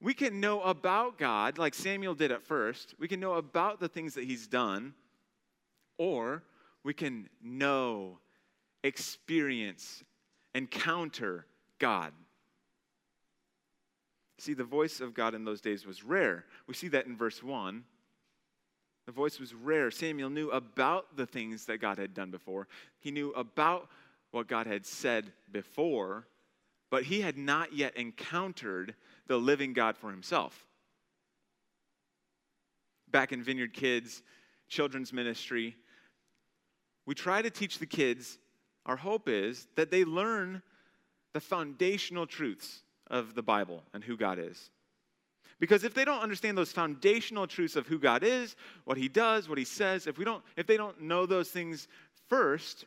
We 0.00 0.12
can 0.12 0.40
know 0.40 0.60
about 0.60 1.18
God, 1.18 1.58
like 1.58 1.74
Samuel 1.74 2.14
did 2.14 2.30
at 2.30 2.42
first. 2.42 2.94
We 2.98 3.08
can 3.08 3.20
know 3.20 3.34
about 3.34 3.80
the 3.80 3.88
things 3.88 4.14
that 4.14 4.24
he's 4.24 4.46
done, 4.46 4.94
or 5.96 6.42
we 6.84 6.92
can 6.92 7.28
know, 7.42 8.18
experience, 8.84 10.04
encounter 10.54 11.46
God. 11.78 12.12
See, 14.38 14.52
the 14.52 14.64
voice 14.64 15.00
of 15.00 15.14
God 15.14 15.34
in 15.34 15.44
those 15.44 15.60
days 15.62 15.86
was 15.86 16.04
rare. 16.04 16.44
We 16.66 16.74
see 16.74 16.88
that 16.88 17.06
in 17.06 17.16
verse 17.16 17.42
1. 17.42 17.82
The 19.06 19.12
voice 19.12 19.38
was 19.38 19.54
rare. 19.54 19.90
Samuel 19.90 20.30
knew 20.30 20.50
about 20.50 21.16
the 21.16 21.26
things 21.26 21.66
that 21.66 21.80
God 21.80 21.98
had 21.98 22.12
done 22.12 22.30
before. 22.30 22.66
He 22.98 23.10
knew 23.12 23.30
about 23.32 23.88
what 24.32 24.48
God 24.48 24.66
had 24.66 24.84
said 24.84 25.32
before, 25.50 26.26
but 26.90 27.04
he 27.04 27.20
had 27.20 27.38
not 27.38 27.72
yet 27.72 27.96
encountered 27.96 28.94
the 29.28 29.36
living 29.36 29.72
God 29.72 29.96
for 29.96 30.10
himself. 30.10 30.66
Back 33.08 33.32
in 33.32 33.42
Vineyard 33.42 33.72
Kids, 33.72 34.22
children's 34.68 35.12
ministry, 35.12 35.76
we 37.06 37.14
try 37.14 37.40
to 37.40 37.50
teach 37.50 37.78
the 37.78 37.86
kids, 37.86 38.38
our 38.84 38.96
hope 38.96 39.28
is 39.28 39.68
that 39.76 39.92
they 39.92 40.04
learn 40.04 40.62
the 41.32 41.40
foundational 41.40 42.26
truths 42.26 42.82
of 43.08 43.34
the 43.34 43.42
Bible 43.42 43.84
and 43.94 44.02
who 44.02 44.16
God 44.16 44.40
is. 44.40 44.70
Because 45.58 45.84
if 45.84 45.94
they 45.94 46.04
don't 46.04 46.20
understand 46.20 46.58
those 46.58 46.72
foundational 46.72 47.46
truths 47.46 47.76
of 47.76 47.86
who 47.86 47.98
God 47.98 48.22
is, 48.22 48.56
what 48.84 48.98
he 48.98 49.08
does, 49.08 49.48
what 49.48 49.58
he 49.58 49.64
says, 49.64 50.06
if 50.06 50.18
we 50.18 50.24
don't 50.24 50.42
if 50.56 50.66
they 50.66 50.76
don't 50.76 51.00
know 51.00 51.24
those 51.24 51.48
things 51.48 51.88
first, 52.28 52.84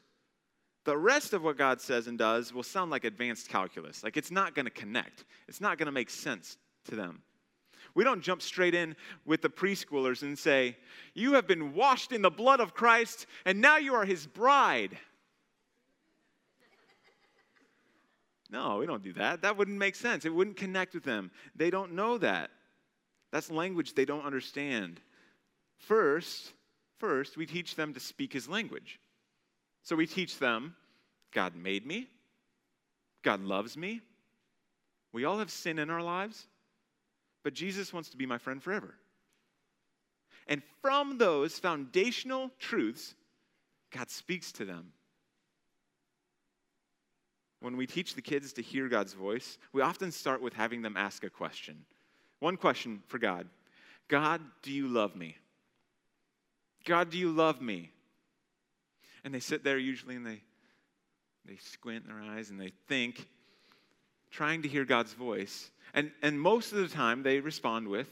the 0.85 0.97
rest 0.97 1.33
of 1.33 1.43
what 1.43 1.57
God 1.57 1.81
says 1.81 2.07
and 2.07 2.17
does 2.17 2.53
will 2.53 2.63
sound 2.63 2.91
like 2.91 3.05
advanced 3.05 3.49
calculus. 3.49 4.03
Like 4.03 4.17
it's 4.17 4.31
not 4.31 4.53
going 4.53 4.65
to 4.65 4.71
connect, 4.71 5.25
it's 5.47 5.61
not 5.61 5.77
going 5.77 5.87
to 5.87 5.91
make 5.91 6.09
sense 6.09 6.57
to 6.85 6.95
them. 6.95 7.21
We 7.95 8.03
don't 8.03 8.21
jump 8.21 8.41
straight 8.41 8.75
in 8.75 8.95
with 9.25 9.41
the 9.41 9.49
preschoolers 9.49 10.21
and 10.21 10.37
say, 10.37 10.77
You 11.15 11.33
have 11.33 11.47
been 11.47 11.73
washed 11.73 12.11
in 12.11 12.21
the 12.21 12.29
blood 12.29 12.59
of 12.59 12.75
Christ, 12.75 13.25
and 13.45 13.59
now 13.59 13.77
you 13.77 13.95
are 13.95 14.05
his 14.05 14.27
bride. 14.27 14.97
No, 18.51 18.77
we 18.77 18.85
don't 18.85 19.03
do 19.03 19.13
that. 19.13 19.41
That 19.41 19.57
wouldn't 19.57 19.77
make 19.77 19.95
sense. 19.95 20.25
It 20.25 20.33
wouldn't 20.33 20.57
connect 20.57 20.93
with 20.93 21.03
them. 21.03 21.31
They 21.55 21.69
don't 21.69 21.93
know 21.93 22.17
that. 22.19 22.49
That's 23.31 23.51
language 23.51 23.93
they 23.93 24.05
don't 24.05 24.25
understand. 24.25 24.99
First, 25.77 26.53
first, 26.99 27.37
we 27.37 27.45
teach 27.45 27.75
them 27.75 27.93
to 27.93 27.99
speak 27.99 28.33
his 28.33 28.49
language. 28.49 28.99
So 29.83 29.95
we 29.95 30.07
teach 30.07 30.39
them 30.39 30.75
God 31.31 31.55
made 31.55 31.85
me, 31.85 32.07
God 33.23 33.41
loves 33.41 33.77
me. 33.77 34.01
We 35.11 35.25
all 35.25 35.39
have 35.39 35.51
sin 35.51 35.79
in 35.79 35.89
our 35.89 36.01
lives, 36.01 36.47
but 37.43 37.53
Jesus 37.53 37.93
wants 37.93 38.09
to 38.09 38.17
be 38.17 38.25
my 38.25 38.37
friend 38.37 38.61
forever. 38.61 38.95
And 40.47 40.61
from 40.81 41.17
those 41.17 41.57
foundational 41.57 42.51
truths, 42.59 43.15
God 43.91 44.09
speaks 44.09 44.51
to 44.53 44.65
them. 44.65 44.91
When 47.61 47.75
we 47.75 47.87
teach 47.87 48.15
the 48.15 48.21
kids 48.21 48.53
to 48.53 48.61
hear 48.61 48.87
God's 48.87 49.13
voice, 49.13 49.57
we 49.73 49.81
often 49.81 50.11
start 50.11 50.41
with 50.41 50.53
having 50.53 50.81
them 50.81 50.95
ask 50.95 51.23
a 51.23 51.29
question. 51.29 51.85
One 52.39 52.57
question 52.57 53.01
for 53.07 53.19
God 53.19 53.47
God, 54.07 54.41
do 54.63 54.71
you 54.71 54.87
love 54.87 55.15
me? 55.15 55.37
God, 56.85 57.11
do 57.11 57.17
you 57.17 57.31
love 57.31 57.61
me? 57.61 57.91
And 59.23 59.33
they 59.33 59.39
sit 59.39 59.63
there 59.63 59.77
usually 59.77 60.15
and 60.15 60.25
they, 60.25 60.41
they 61.45 61.57
squint 61.57 62.07
their 62.07 62.19
eyes 62.19 62.49
and 62.49 62.59
they 62.59 62.71
think, 62.87 63.27
trying 64.31 64.61
to 64.63 64.67
hear 64.67 64.85
God's 64.85 65.13
voice. 65.13 65.69
And, 65.93 66.11
and 66.21 66.39
most 66.39 66.71
of 66.71 66.79
the 66.79 66.87
time 66.87 67.21
they 67.21 67.39
respond 67.39 67.87
with, 67.87 68.07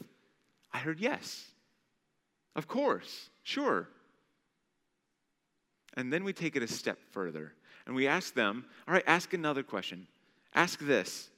I 0.72 0.78
heard 0.78 1.00
yes. 1.00 1.46
Of 2.54 2.68
course, 2.68 3.30
sure. 3.42 3.88
And 5.94 6.12
then 6.12 6.24
we 6.24 6.32
take 6.32 6.54
it 6.54 6.62
a 6.62 6.68
step 6.68 6.98
further 7.10 7.54
and 7.86 7.96
we 7.96 8.06
ask 8.06 8.34
them, 8.34 8.66
all 8.86 8.94
right, 8.94 9.04
ask 9.06 9.32
another 9.32 9.62
question. 9.62 10.06
Ask 10.54 10.78
this 10.80 11.30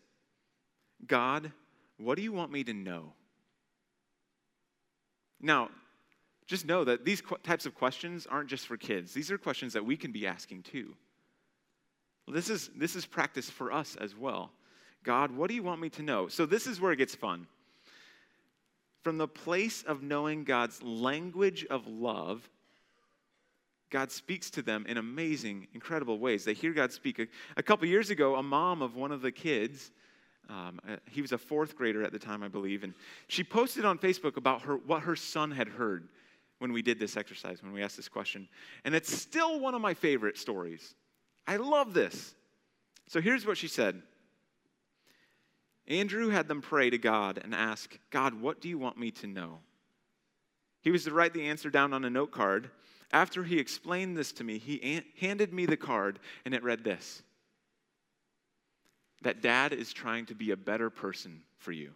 God, 1.07 1.53
what 2.01 2.17
do 2.17 2.23
you 2.23 2.33
want 2.33 2.51
me 2.51 2.65
to 2.65 2.73
know? 2.73 3.13
Now, 5.41 5.71
just 6.47 6.67
know 6.67 6.85
that 6.85 7.05
these 7.05 7.23
types 7.43 7.67
of 7.67 7.75
questions 7.75 8.27
aren't 8.27 8.49
just 8.49 8.67
for 8.67 8.77
kids. 8.77 9.15
These 9.15 9.31
are 9.31 9.39
questions 9.39 9.73
that 9.75 9.85
we 9.85 9.97
can 9.97 10.13
be 10.13 10.27
asking 10.27 10.63
too. 10.63 10.95
This 12.27 12.51
is, 12.51 12.71
this 12.77 12.97
is 12.97 13.07
practice 13.07 13.49
for 13.49 13.73
us 13.73 13.97
as 14.01 14.17
well. 14.17 14.51
God, 15.03 15.31
what 15.31 15.49
do 15.49 15.55
you 15.55 15.63
want 15.63 15.81
me 15.81 15.89
to 15.91 16.03
know? 16.03 16.29
So, 16.29 16.47
this 16.47 16.67
is 16.67 16.81
where 16.81 16.93
it 16.93 16.97
gets 16.97 17.15
fun. 17.15 17.47
From 19.03 19.17
the 19.17 19.29
place 19.29 19.83
of 19.83 20.03
knowing 20.03 20.45
God's 20.45 20.83
language 20.83 21.65
of 21.71 21.87
love, 21.87 22.49
God 23.89 24.13
speaks 24.13 24.51
to 24.51 24.63
them 24.63 24.85
in 24.87 24.99
amazing, 24.99 25.69
incredible 25.73 26.19
ways. 26.19 26.45
They 26.45 26.53
hear 26.53 26.73
God 26.73 26.93
speak. 26.93 27.19
A, 27.19 27.27
a 27.57 27.63
couple 27.63 27.89
years 27.89 28.11
ago, 28.11 28.37
a 28.37 28.43
mom 28.43 28.83
of 28.83 28.95
one 28.95 29.11
of 29.11 29.23
the 29.23 29.33
kids, 29.33 29.91
um, 30.51 30.81
uh, 30.89 30.97
he 31.09 31.23
was 31.23 31.33
a 31.33 31.39
fourth 31.39 31.77
grader 31.77 32.03
at 32.03 32.13
the 32.13 32.19
time, 32.19 32.43
I 32.43 32.49
believe, 32.49 32.83
and 32.83 32.93
she 33.29 33.45
posted 33.45 33.85
on 33.85 33.99
Facebook 33.99 34.37
about 34.37 34.63
her, 34.63 34.77
what 34.77 35.03
her 35.03 35.15
son 35.15 35.53
had 35.53 35.69
heard 35.69 36.09
when 36.59 36.73
we 36.73 36.83
did 36.83 36.99
this 36.99 37.17
exercise, 37.17 37.63
when 37.63 37.73
we 37.73 37.83
asked 37.83 37.97
this 37.97 38.09
question. 38.09 38.49
And 38.85 38.95
it's 38.95 39.13
still 39.17 39.61
one 39.61 39.75
of 39.75 39.81
my 39.81 39.95
favorite 39.95 40.37
stories. 40.37 40.95
I 41.47 41.57
love 41.57 41.95
this. 41.95 42.35
So 43.07 43.21
here's 43.21 43.47
what 43.47 43.57
she 43.57 43.69
said 43.69 44.03
Andrew 45.87 46.29
had 46.29 46.49
them 46.49 46.63
pray 46.63 46.91
to 46.91 46.99
God 46.99 47.41
and 47.43 47.55
ask, 47.55 47.99
God, 48.11 48.41
what 48.41 48.61
do 48.61 48.69
you 48.69 48.79
want 48.79 48.99
me 48.99 49.11
to 49.13 49.27
know? 49.27 49.61
He 50.83 50.91
was 50.91 51.05
to 51.05 51.13
write 51.13 51.35
the 51.35 51.49
answer 51.49 51.71
down 51.71 51.93
on 51.93 52.05
a 52.05 52.11
note 52.11 52.33
card. 52.33 52.71
After 53.13 53.43
he 53.43 53.59
explained 53.59 54.17
this 54.17 54.31
to 54.33 54.45
me, 54.45 54.59
he 54.59 55.03
handed 55.19 55.53
me 55.53 55.67
the 55.67 55.77
card, 55.77 56.21
and 56.45 56.55
it 56.55 56.63
read 56.63 56.85
this 56.85 57.23
that 59.23 59.43
dad 59.43 59.73
is 59.73 59.93
trying 59.93 60.27
to 60.27 60.35
be 60.35 60.51
a 60.51 60.57
better 60.57 60.91
person 60.91 61.43
for 61.59 61.73
you. 61.73 61.93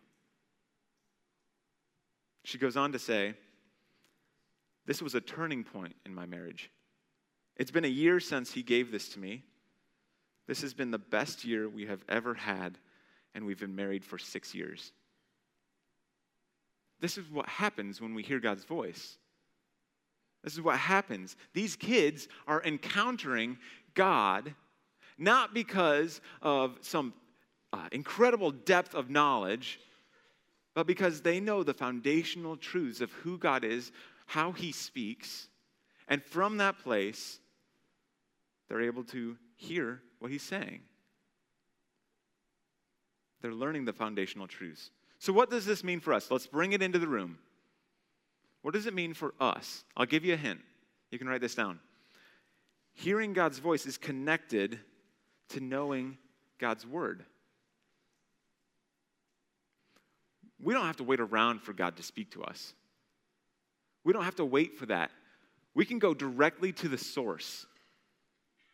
She 2.44 2.58
goes 2.58 2.76
on 2.76 2.92
to 2.92 2.98
say, 2.98 3.34
this 4.86 5.00
was 5.00 5.14
a 5.14 5.20
turning 5.20 5.64
point 5.64 5.94
in 6.04 6.14
my 6.14 6.26
marriage. 6.26 6.70
It's 7.56 7.70
been 7.70 7.84
a 7.84 7.88
year 7.88 8.20
since 8.20 8.52
he 8.52 8.62
gave 8.62 8.92
this 8.92 9.08
to 9.10 9.18
me. 9.18 9.44
This 10.46 10.60
has 10.60 10.74
been 10.74 10.90
the 10.90 10.98
best 10.98 11.44
year 11.44 11.68
we 11.68 11.86
have 11.86 12.04
ever 12.08 12.34
had, 12.34 12.76
and 13.34 13.46
we've 13.46 13.60
been 13.60 13.74
married 13.74 14.04
for 14.04 14.18
six 14.18 14.54
years. 14.54 14.92
This 17.00 17.16
is 17.16 17.24
what 17.30 17.48
happens 17.48 18.00
when 18.00 18.14
we 18.14 18.22
hear 18.22 18.40
God's 18.40 18.64
voice. 18.64 19.16
This 20.42 20.52
is 20.52 20.60
what 20.60 20.76
happens. 20.76 21.36
These 21.54 21.76
kids 21.76 22.28
are 22.46 22.62
encountering 22.62 23.56
God 23.94 24.54
not 25.18 25.54
because 25.54 26.20
of 26.42 26.78
some 26.80 27.14
uh, 27.72 27.88
incredible 27.92 28.50
depth 28.50 28.94
of 28.94 29.10
knowledge, 29.10 29.80
but 30.74 30.86
because 30.86 31.20
they 31.20 31.40
know 31.40 31.62
the 31.62 31.74
foundational 31.74 32.56
truths 32.56 33.00
of 33.00 33.10
who 33.12 33.38
God 33.38 33.64
is, 33.64 33.92
how 34.26 34.52
he 34.52 34.72
speaks, 34.72 35.48
and 36.08 36.22
from 36.22 36.58
that 36.58 36.78
place, 36.78 37.38
they're 38.68 38.82
able 38.82 39.04
to 39.04 39.36
hear 39.56 40.00
what 40.18 40.30
he's 40.30 40.42
saying. 40.42 40.80
They're 43.40 43.52
learning 43.52 43.84
the 43.84 43.92
foundational 43.92 44.46
truths. 44.46 44.90
So, 45.18 45.32
what 45.32 45.50
does 45.50 45.66
this 45.66 45.84
mean 45.84 46.00
for 46.00 46.12
us? 46.12 46.30
Let's 46.30 46.46
bring 46.46 46.72
it 46.72 46.82
into 46.82 46.98
the 46.98 47.08
room. 47.08 47.38
What 48.62 48.74
does 48.74 48.86
it 48.86 48.94
mean 48.94 49.14
for 49.14 49.34
us? 49.40 49.84
I'll 49.96 50.06
give 50.06 50.24
you 50.24 50.34
a 50.34 50.38
hint. 50.38 50.60
You 51.10 51.18
can 51.18 51.28
write 51.28 51.42
this 51.42 51.54
down. 51.54 51.80
Hearing 52.94 53.32
God's 53.32 53.58
voice 53.58 53.84
is 53.86 53.98
connected 53.98 54.80
to 55.50 55.60
knowing 55.60 56.18
God's 56.58 56.86
word. 56.86 57.24
We 60.62 60.72
don't 60.72 60.86
have 60.86 60.96
to 60.96 61.04
wait 61.04 61.20
around 61.20 61.62
for 61.62 61.72
God 61.72 61.96
to 61.96 62.02
speak 62.02 62.32
to 62.32 62.42
us. 62.42 62.72
We 64.02 64.12
don't 64.12 64.24
have 64.24 64.36
to 64.36 64.44
wait 64.44 64.78
for 64.78 64.86
that. 64.86 65.10
We 65.74 65.84
can 65.84 65.98
go 65.98 66.14
directly 66.14 66.72
to 66.72 66.88
the 66.88 66.98
source. 66.98 67.66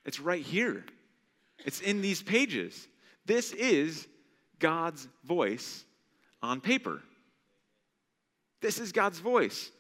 It's 0.04 0.20
right 0.20 0.42
here, 0.42 0.85
it's 1.64 1.80
in 1.80 2.00
these 2.00 2.22
pages. 2.22 2.88
This 3.26 3.52
is 3.52 4.06
God's 4.59 5.06
voice 5.24 5.85
on 6.42 6.61
paper. 6.61 7.00
This 8.61 8.78
is 8.78 8.92
God's 8.92 9.18
voice. 9.18 9.70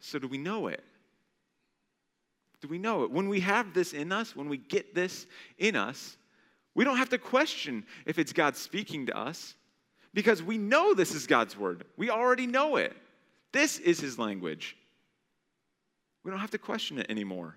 So, 0.00 0.18
do 0.18 0.28
we 0.28 0.38
know 0.38 0.68
it? 0.68 0.82
Do 2.60 2.68
we 2.68 2.78
know 2.78 3.04
it? 3.04 3.10
When 3.10 3.28
we 3.28 3.40
have 3.40 3.72
this 3.72 3.92
in 3.92 4.12
us, 4.12 4.36
when 4.36 4.48
we 4.48 4.58
get 4.58 4.94
this 4.94 5.26
in 5.58 5.76
us, 5.76 6.16
we 6.74 6.84
don't 6.84 6.98
have 6.98 7.08
to 7.10 7.18
question 7.18 7.84
if 8.06 8.18
it's 8.18 8.32
God 8.32 8.56
speaking 8.56 9.06
to 9.06 9.16
us 9.16 9.54
because 10.14 10.42
we 10.42 10.58
know 10.58 10.94
this 10.94 11.14
is 11.14 11.26
God's 11.26 11.56
word. 11.56 11.84
We 11.96 12.10
already 12.10 12.46
know 12.46 12.76
it. 12.76 12.94
This 13.52 13.78
is 13.78 13.98
his 14.00 14.18
language. 14.18 14.76
We 16.22 16.30
don't 16.30 16.40
have 16.40 16.50
to 16.50 16.58
question 16.58 16.98
it 16.98 17.06
anymore. 17.08 17.56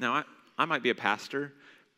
Now, 0.00 0.14
I, 0.14 0.24
I 0.56 0.64
might 0.64 0.82
be 0.82 0.90
a 0.90 0.94
pastor, 0.94 1.52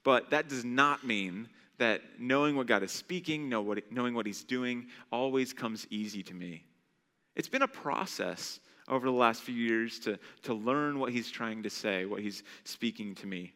but 0.04 0.30
that 0.30 0.48
does 0.48 0.64
not 0.64 1.06
mean 1.06 1.48
that 1.78 2.02
knowing 2.18 2.56
what 2.56 2.66
God 2.66 2.82
is 2.82 2.92
speaking, 2.92 3.48
know 3.48 3.62
what, 3.62 3.90
knowing 3.90 4.14
what 4.14 4.26
he's 4.26 4.44
doing, 4.44 4.88
always 5.10 5.52
comes 5.52 5.86
easy 5.90 6.22
to 6.24 6.34
me. 6.34 6.64
It's 7.36 7.48
been 7.48 7.62
a 7.62 7.68
process 7.68 8.60
over 8.90 9.06
the 9.06 9.12
last 9.12 9.42
few 9.42 9.54
years 9.54 9.98
to, 10.00 10.18
to 10.42 10.52
learn 10.52 10.98
what 10.98 11.12
he's 11.12 11.30
trying 11.30 11.62
to 11.62 11.70
say, 11.70 12.04
what 12.04 12.20
he's 12.20 12.42
speaking 12.64 13.14
to 13.16 13.26
me. 13.26 13.52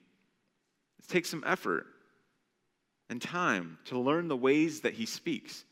It 1.00 1.08
takes 1.08 1.28
some 1.28 1.44
effort 1.46 1.86
and 3.10 3.20
time 3.20 3.76
to 3.86 3.98
learn 3.98 4.28
the 4.28 4.36
ways 4.36 4.80
that 4.80 4.94
he 4.94 5.04
speaks. 5.04 5.64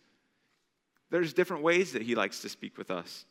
There's 1.13 1.35
different 1.35 1.63
ways 1.63 1.93
that 1.93 2.01
He 2.03 2.15
likes 2.15 2.41
to 2.41 2.49
speak 2.49 2.79
with 2.79 2.91
us. 2.91 3.27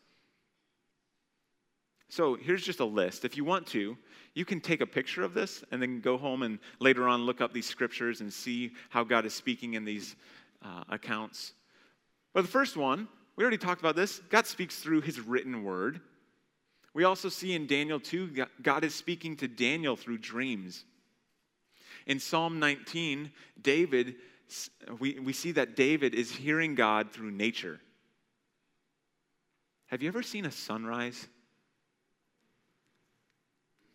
So 2.09 2.35
here's 2.35 2.63
just 2.63 2.79
a 2.79 2.85
list. 2.85 3.25
If 3.25 3.35
you 3.35 3.43
want 3.43 3.65
to, 3.67 3.97
you 4.35 4.45
can 4.45 4.61
take 4.61 4.81
a 4.81 4.85
picture 4.85 5.23
of 5.23 5.33
this 5.33 5.63
and 5.71 5.81
then 5.81 5.99
go 5.99 6.15
home 6.15 6.43
and 6.43 6.59
later 6.79 7.07
on 7.07 7.25
look 7.25 7.41
up 7.41 7.53
these 7.53 7.65
scriptures 7.65 8.21
and 8.21 8.31
see 8.31 8.73
how 8.89 9.03
God 9.03 9.25
is 9.25 9.33
speaking 9.33 9.73
in 9.73 9.83
these 9.83 10.15
uh, 10.63 10.83
accounts. 10.89 11.53
But 12.33 12.43
the 12.43 12.49
first 12.49 12.77
one, 12.77 13.07
we 13.35 13.43
already 13.43 13.57
talked 13.57 13.81
about 13.81 13.95
this. 13.95 14.19
God 14.29 14.45
speaks 14.45 14.77
through 14.77 15.01
his 15.01 15.19
written 15.19 15.63
word. 15.63 16.01
We 16.93 17.03
also 17.03 17.29
see 17.29 17.53
in 17.53 17.67
Daniel 17.67 17.99
2, 17.99 18.45
God 18.61 18.83
is 18.83 18.93
speaking 18.93 19.37
to 19.37 19.47
Daniel 19.47 19.95
through 19.95 20.17
dreams. 20.17 20.85
In 22.05 22.19
Psalm 22.19 22.59
19, 22.59 23.31
David 23.61 24.15
we, 24.99 25.19
we 25.19 25.33
see 25.33 25.51
that 25.53 25.75
David 25.75 26.13
is 26.13 26.31
hearing 26.31 26.75
God 26.75 27.11
through 27.11 27.31
nature. 27.31 27.79
Have 29.87 30.01
you 30.01 30.07
ever 30.07 30.23
seen 30.23 30.45
a 30.45 30.51
sunrise? 30.51 31.27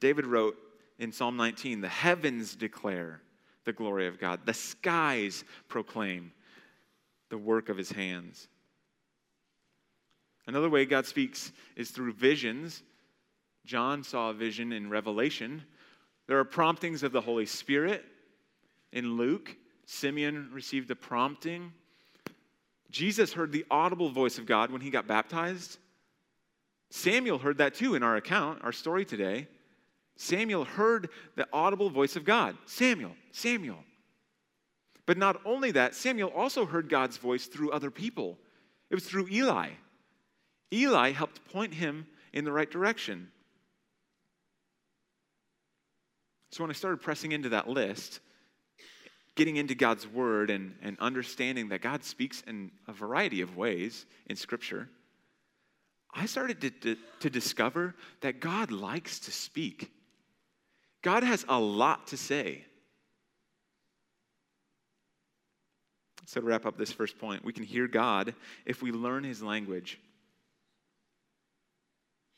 David 0.01 0.27
wrote 0.27 0.57
in 0.99 1.13
Psalm 1.13 1.37
19 1.37 1.81
the 1.81 1.89
heavens 1.89 2.55
declare 2.55 3.21
the 3.65 3.73
glory 3.73 4.07
of 4.07 4.21
God, 4.21 4.41
the 4.45 4.55
skies 4.55 5.45
proclaim 5.69 6.33
the 7.31 7.39
work 7.39 7.69
of 7.69 7.77
his 7.77 7.91
hands. 7.91 8.49
Another 10.47 10.71
way 10.71 10.85
God 10.85 11.07
speaks 11.07 11.53
is 11.75 11.91
through 11.91 12.13
visions. 12.13 12.83
John 13.65 14.05
saw 14.05 14.31
a 14.31 14.35
vision 14.35 14.73
in 14.73 14.89
Revelation. 14.89 15.65
There 16.29 16.39
are 16.39 16.45
promptings 16.45 17.03
of 17.03 17.13
the 17.13 17.21
Holy 17.21 17.47
Spirit 17.47 18.05
in 18.93 19.17
Luke. 19.17 19.57
Simeon 19.87 20.51
received 20.53 20.91
a 20.91 20.97
prompting. 20.97 21.73
Jesus 22.91 23.33
heard 23.33 23.53
the 23.53 23.67
audible 23.71 24.11
voice 24.11 24.39
of 24.39 24.47
God 24.47 24.71
when 24.71 24.81
he 24.81 24.91
got 24.91 25.07
baptized. 25.07 25.79
Samuel 26.91 27.39
heard 27.39 27.59
that 27.59 27.75
too 27.75 27.95
in 27.95 28.03
our 28.03 28.17
account, 28.17 28.63
our 28.63 28.73
story 28.73 29.05
today. 29.05 29.49
Samuel 30.17 30.65
heard 30.65 31.11
the 31.35 31.47
audible 31.53 31.91
voice 31.91 32.17
of 32.17 32.25
God 32.25 32.57
Samuel, 32.65 33.13
Samuel. 33.33 33.85
But 35.05 35.19
not 35.19 35.41
only 35.45 35.71
that, 35.73 35.95
Samuel 35.95 36.31
also 36.35 36.67
heard 36.67 36.89
God's 36.89 37.17
voice 37.17 37.47
through 37.47 37.71
other 37.71 37.91
people. 37.91 38.39
It 38.91 38.95
was 38.95 39.05
through 39.05 39.29
Eli. 39.31 39.71
Eli 40.73 41.13
helped 41.13 41.45
point 41.53 41.75
him 41.75 42.07
in 42.33 42.45
the 42.45 42.53
right 42.53 42.71
direction. 42.71 43.31
So 46.51 46.65
when 46.65 46.71
I 46.71 46.75
started 46.75 46.99
pressing 46.99 47.33
into 47.33 47.51
that 47.51 47.69
list, 47.69 48.21
getting 49.35 49.57
into 49.57 49.75
God's 49.75 50.07
word 50.07 50.51
and, 50.51 50.75
and 50.83 50.99
understanding 51.01 51.69
that 51.69 51.83
God 51.83 52.03
speaks 52.03 52.43
in 52.47 52.71
a 52.89 52.93
variety 52.93 53.43
of 53.43 53.57
ways 53.57 54.07
in 54.27 54.37
Scripture, 54.37 54.89
I 56.15 56.27
started 56.27 56.61
to, 56.63 56.71
to, 56.71 56.97
to 57.21 57.31
discover 57.31 57.95
that 58.23 58.41
God 58.41 58.71
likes 58.71 59.19
to 59.21 59.31
speak. 59.31 59.93
God 61.03 61.23
has 61.23 61.45
a 61.49 61.61
lot 61.61 62.07
to 62.09 62.17
say. 62.17 62.65
So, 66.25 66.41
to 66.41 66.47
wrap 66.47 66.67
up 66.67 66.77
this 66.77 66.91
first 66.91 67.19
point, 67.19 67.45
we 67.45 67.53
can 67.53 67.63
hear 67.63 67.87
God 67.87 68.35
if 68.65 68.83
we 68.83 68.91
learn 68.91 69.23
his 69.23 69.43
language. 69.43 70.01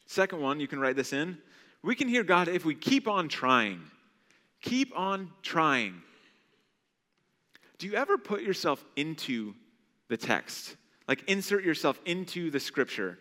Second 0.08 0.40
one, 0.40 0.58
you 0.58 0.66
can 0.66 0.80
write 0.80 0.96
this 0.96 1.12
in. 1.12 1.38
We 1.82 1.94
can 1.94 2.08
hear 2.08 2.24
God 2.24 2.48
if 2.48 2.64
we 2.64 2.74
keep 2.74 3.06
on 3.06 3.28
trying. 3.28 3.82
Keep 4.62 4.98
on 4.98 5.30
trying. 5.42 6.02
Do 7.78 7.86
you 7.86 7.94
ever 7.94 8.18
put 8.18 8.42
yourself 8.42 8.84
into 8.96 9.54
the 10.08 10.16
text? 10.16 10.76
Like 11.06 11.22
insert 11.28 11.62
yourself 11.62 12.00
into 12.04 12.50
the 12.50 12.58
scripture 12.58 13.18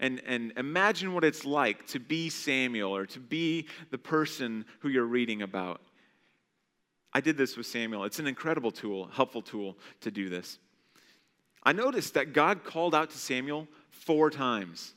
and, 0.00 0.20
and 0.26 0.52
imagine 0.56 1.12
what 1.12 1.24
it's 1.24 1.44
like 1.44 1.86
to 1.88 2.00
be 2.00 2.30
Samuel 2.30 2.96
or 2.96 3.04
to 3.06 3.20
be 3.20 3.68
the 3.90 3.98
person 3.98 4.64
who 4.80 4.88
you're 4.88 5.04
reading 5.04 5.42
about. 5.42 5.82
I 7.12 7.20
did 7.20 7.36
this 7.36 7.56
with 7.56 7.66
Samuel. 7.66 8.04
It's 8.04 8.18
an 8.18 8.26
incredible 8.26 8.70
tool, 8.70 9.10
helpful 9.12 9.42
tool 9.42 9.76
to 10.00 10.10
do 10.10 10.30
this. 10.30 10.58
I 11.62 11.72
noticed 11.72 12.14
that 12.14 12.32
God 12.32 12.64
called 12.64 12.94
out 12.94 13.10
to 13.10 13.18
Samuel 13.18 13.68
four 13.90 14.30
times. 14.30 14.94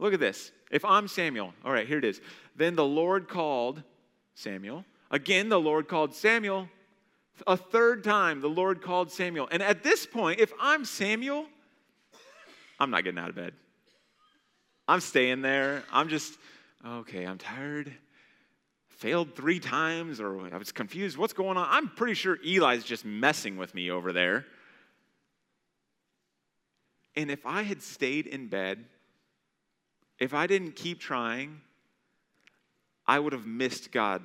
Look 0.00 0.14
at 0.14 0.20
this. 0.20 0.50
If 0.70 0.84
I'm 0.84 1.06
Samuel, 1.06 1.52
all 1.64 1.72
right, 1.72 1.86
here 1.86 1.98
it 1.98 2.04
is. 2.04 2.20
Then 2.56 2.74
the 2.74 2.84
Lord 2.84 3.28
called 3.28 3.82
Samuel. 4.34 4.84
Again, 5.10 5.48
the 5.48 5.60
Lord 5.60 5.88
called 5.88 6.14
Samuel. 6.14 6.68
A 7.46 7.56
third 7.56 8.02
time, 8.02 8.40
the 8.40 8.48
Lord 8.48 8.80
called 8.80 9.10
Samuel. 9.10 9.48
And 9.50 9.62
at 9.62 9.82
this 9.82 10.06
point, 10.06 10.40
if 10.40 10.52
I'm 10.58 10.84
Samuel, 10.84 11.46
I'm 12.78 12.90
not 12.90 13.04
getting 13.04 13.18
out 13.18 13.28
of 13.28 13.34
bed. 13.34 13.52
I'm 14.88 15.00
staying 15.00 15.42
there. 15.42 15.84
I'm 15.92 16.08
just, 16.08 16.38
okay, 16.84 17.24
I'm 17.24 17.38
tired. 17.38 17.92
Failed 18.88 19.34
three 19.34 19.60
times, 19.60 20.20
or 20.20 20.52
I 20.52 20.56
was 20.56 20.72
confused. 20.72 21.18
What's 21.18 21.32
going 21.32 21.56
on? 21.56 21.66
I'm 21.70 21.88
pretty 21.88 22.14
sure 22.14 22.38
Eli's 22.44 22.84
just 22.84 23.04
messing 23.04 23.56
with 23.56 23.74
me 23.74 23.90
over 23.90 24.12
there. 24.12 24.46
And 27.16 27.30
if 27.30 27.44
I 27.44 27.62
had 27.62 27.82
stayed 27.82 28.26
in 28.26 28.48
bed, 28.48 28.84
if 30.20 30.34
I 30.34 30.46
didn't 30.46 30.76
keep 30.76 31.00
trying, 31.00 31.62
I 33.06 33.18
would 33.18 33.32
have 33.32 33.46
missed 33.46 33.90
God. 33.90 34.22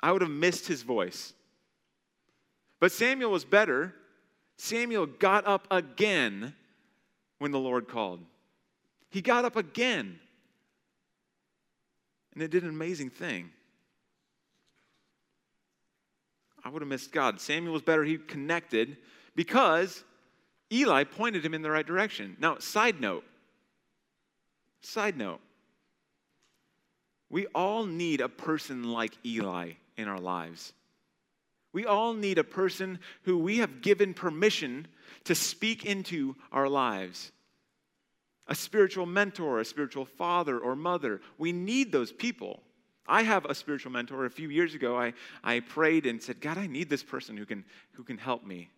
I 0.00 0.10
would 0.10 0.22
have 0.22 0.30
missed 0.30 0.66
his 0.66 0.82
voice. 0.82 1.34
But 2.80 2.90
Samuel 2.90 3.30
was 3.30 3.44
better. 3.44 3.94
Samuel 4.56 5.06
got 5.06 5.46
up 5.46 5.68
again 5.70 6.54
when 7.38 7.52
the 7.52 7.58
Lord 7.58 7.86
called. 7.86 8.24
He 9.10 9.20
got 9.20 9.44
up 9.44 9.54
again. 9.54 10.18
And 12.34 12.42
it 12.42 12.50
did 12.50 12.62
an 12.62 12.70
amazing 12.70 13.10
thing. 13.10 13.50
I 16.64 16.70
would 16.70 16.80
have 16.80 16.88
missed 16.88 17.12
God. 17.12 17.40
Samuel 17.40 17.72
was 17.72 17.82
better. 17.82 18.02
He 18.04 18.16
connected 18.16 18.96
because 19.36 20.02
Eli 20.72 21.04
pointed 21.04 21.44
him 21.44 21.54
in 21.54 21.62
the 21.62 21.70
right 21.70 21.86
direction. 21.86 22.36
Now, 22.40 22.58
side 22.58 23.00
note, 23.00 23.24
side 24.82 25.16
note, 25.16 25.40
we 27.30 27.46
all 27.54 27.86
need 27.86 28.20
a 28.20 28.28
person 28.28 28.84
like 28.84 29.16
Eli 29.24 29.72
in 29.96 30.06
our 30.06 30.20
lives. 30.20 30.74
We 31.72 31.86
all 31.86 32.12
need 32.12 32.38
a 32.38 32.44
person 32.44 32.98
who 33.22 33.38
we 33.38 33.58
have 33.58 33.80
given 33.80 34.12
permission 34.12 34.86
to 35.24 35.34
speak 35.34 35.86
into 35.86 36.36
our 36.50 36.68
lives. 36.68 37.32
A 38.48 38.54
spiritual 38.54 39.06
mentor, 39.06 39.60
a 39.60 39.64
spiritual 39.64 40.04
father 40.04 40.58
or 40.58 40.76
mother. 40.76 41.22
We 41.38 41.52
need 41.52 41.90
those 41.90 42.12
people. 42.12 42.62
I 43.06 43.22
have 43.22 43.46
a 43.46 43.54
spiritual 43.54 43.92
mentor. 43.92 44.26
A 44.26 44.30
few 44.30 44.50
years 44.50 44.74
ago, 44.74 44.98
I, 44.98 45.14
I 45.42 45.60
prayed 45.60 46.06
and 46.06 46.22
said, 46.22 46.40
God, 46.40 46.58
I 46.58 46.66
need 46.66 46.90
this 46.90 47.02
person 47.02 47.36
who 47.36 47.46
can, 47.46 47.64
who 47.92 48.04
can 48.04 48.18
help 48.18 48.44
me. 48.44 48.68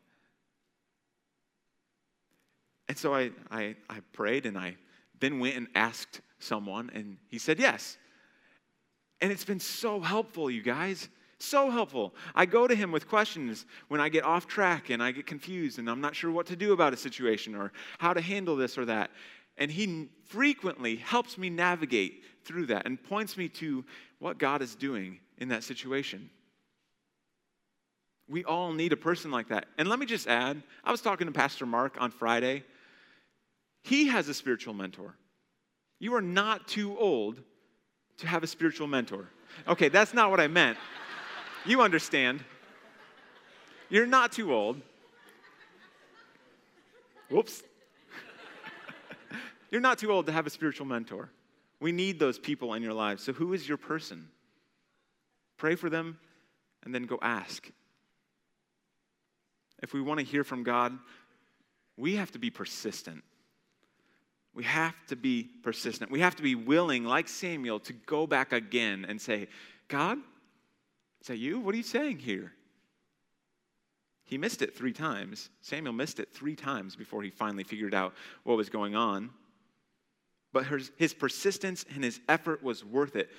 And 2.88 2.96
so 2.96 3.14
I, 3.14 3.32
I, 3.50 3.74
I 3.88 4.00
prayed 4.12 4.46
and 4.46 4.56
I 4.56 4.76
then 5.20 5.38
went 5.38 5.56
and 5.56 5.68
asked 5.74 6.20
someone, 6.38 6.90
and 6.94 7.16
he 7.28 7.38
said 7.38 7.58
yes. 7.58 7.96
And 9.20 9.32
it's 9.32 9.44
been 9.44 9.60
so 9.60 10.00
helpful, 10.00 10.50
you 10.50 10.62
guys. 10.62 11.08
So 11.38 11.70
helpful. 11.70 12.14
I 12.34 12.46
go 12.46 12.66
to 12.66 12.74
him 12.74 12.92
with 12.92 13.08
questions 13.08 13.66
when 13.88 14.00
I 14.00 14.08
get 14.08 14.24
off 14.24 14.46
track 14.46 14.90
and 14.90 15.02
I 15.02 15.10
get 15.10 15.26
confused 15.26 15.78
and 15.78 15.90
I'm 15.90 16.00
not 16.00 16.14
sure 16.14 16.30
what 16.30 16.46
to 16.46 16.56
do 16.56 16.72
about 16.72 16.92
a 16.92 16.96
situation 16.96 17.54
or 17.54 17.72
how 17.98 18.14
to 18.14 18.20
handle 18.20 18.56
this 18.56 18.78
or 18.78 18.84
that. 18.86 19.10
And 19.58 19.70
he 19.70 20.08
frequently 20.26 20.96
helps 20.96 21.36
me 21.36 21.50
navigate 21.50 22.22
through 22.44 22.66
that 22.66 22.86
and 22.86 23.02
points 23.02 23.36
me 23.36 23.48
to 23.48 23.84
what 24.18 24.38
God 24.38 24.62
is 24.62 24.74
doing 24.74 25.18
in 25.38 25.48
that 25.48 25.64
situation. 25.64 26.30
We 28.28 28.44
all 28.44 28.72
need 28.72 28.92
a 28.92 28.96
person 28.96 29.30
like 29.30 29.48
that. 29.48 29.66
And 29.76 29.88
let 29.88 29.98
me 29.98 30.06
just 30.06 30.26
add 30.26 30.62
I 30.82 30.90
was 30.90 31.00
talking 31.00 31.26
to 31.26 31.32
Pastor 31.32 31.66
Mark 31.66 31.96
on 32.00 32.10
Friday. 32.10 32.64
He 33.84 34.08
has 34.08 34.28
a 34.28 34.34
spiritual 34.34 34.72
mentor. 34.72 35.14
You 36.00 36.14
are 36.14 36.22
not 36.22 36.66
too 36.66 36.98
old 36.98 37.40
to 38.16 38.26
have 38.26 38.42
a 38.42 38.46
spiritual 38.46 38.86
mentor. 38.86 39.28
Okay, 39.68 39.90
that's 39.90 40.14
not 40.14 40.30
what 40.30 40.40
I 40.40 40.48
meant. 40.48 40.78
You 41.66 41.82
understand. 41.82 42.42
You're 43.90 44.06
not 44.06 44.32
too 44.32 44.54
old. 44.54 44.80
Whoops. 47.28 47.62
You're 49.70 49.82
not 49.82 49.98
too 49.98 50.10
old 50.10 50.26
to 50.26 50.32
have 50.32 50.46
a 50.46 50.50
spiritual 50.50 50.86
mentor. 50.86 51.28
We 51.78 51.92
need 51.92 52.18
those 52.18 52.38
people 52.38 52.72
in 52.72 52.82
your 52.82 52.94
lives. 52.94 53.22
So, 53.22 53.34
who 53.34 53.52
is 53.52 53.68
your 53.68 53.76
person? 53.76 54.28
Pray 55.58 55.74
for 55.74 55.90
them 55.90 56.18
and 56.84 56.94
then 56.94 57.04
go 57.04 57.18
ask. 57.20 57.70
If 59.82 59.92
we 59.92 60.00
want 60.00 60.20
to 60.20 60.24
hear 60.24 60.42
from 60.42 60.62
God, 60.62 60.98
we 61.98 62.16
have 62.16 62.32
to 62.32 62.38
be 62.38 62.48
persistent. 62.48 63.22
We 64.54 64.64
have 64.64 64.94
to 65.08 65.16
be 65.16 65.50
persistent. 65.62 66.10
We 66.10 66.20
have 66.20 66.36
to 66.36 66.42
be 66.42 66.54
willing, 66.54 67.04
like 67.04 67.28
Samuel, 67.28 67.80
to 67.80 67.92
go 67.92 68.26
back 68.26 68.52
again 68.52 69.04
and 69.08 69.20
say, 69.20 69.48
God, 69.88 70.18
is 71.20 71.26
that 71.26 71.38
you? 71.38 71.58
What 71.58 71.74
are 71.74 71.78
you 71.78 71.82
saying 71.82 72.18
here? 72.18 72.52
He 74.24 74.38
missed 74.38 74.62
it 74.62 74.76
three 74.76 74.92
times. 74.92 75.50
Samuel 75.60 75.92
missed 75.92 76.20
it 76.20 76.32
three 76.32 76.56
times 76.56 76.96
before 76.96 77.22
he 77.22 77.30
finally 77.30 77.64
figured 77.64 77.94
out 77.94 78.14
what 78.44 78.56
was 78.56 78.70
going 78.70 78.94
on. 78.94 79.30
But 80.52 80.66
his, 80.66 80.92
his 80.96 81.12
persistence 81.12 81.84
and 81.92 82.04
his 82.04 82.20
effort 82.28 82.62
was 82.62 82.84
worth 82.84 83.16
it. 83.16 83.30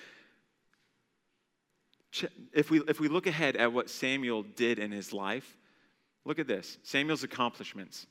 If 2.53 2.69
we, 2.69 2.81
if 2.87 2.99
we 2.99 3.07
look 3.07 3.25
ahead 3.25 3.55
at 3.55 3.73
what 3.73 3.89
Samuel 3.89 4.43
did 4.43 4.79
in 4.79 4.91
his 4.91 5.11
life, 5.11 5.57
look 6.23 6.39
at 6.39 6.47
this 6.47 6.77
Samuel's 6.83 7.23
accomplishments. 7.23 8.05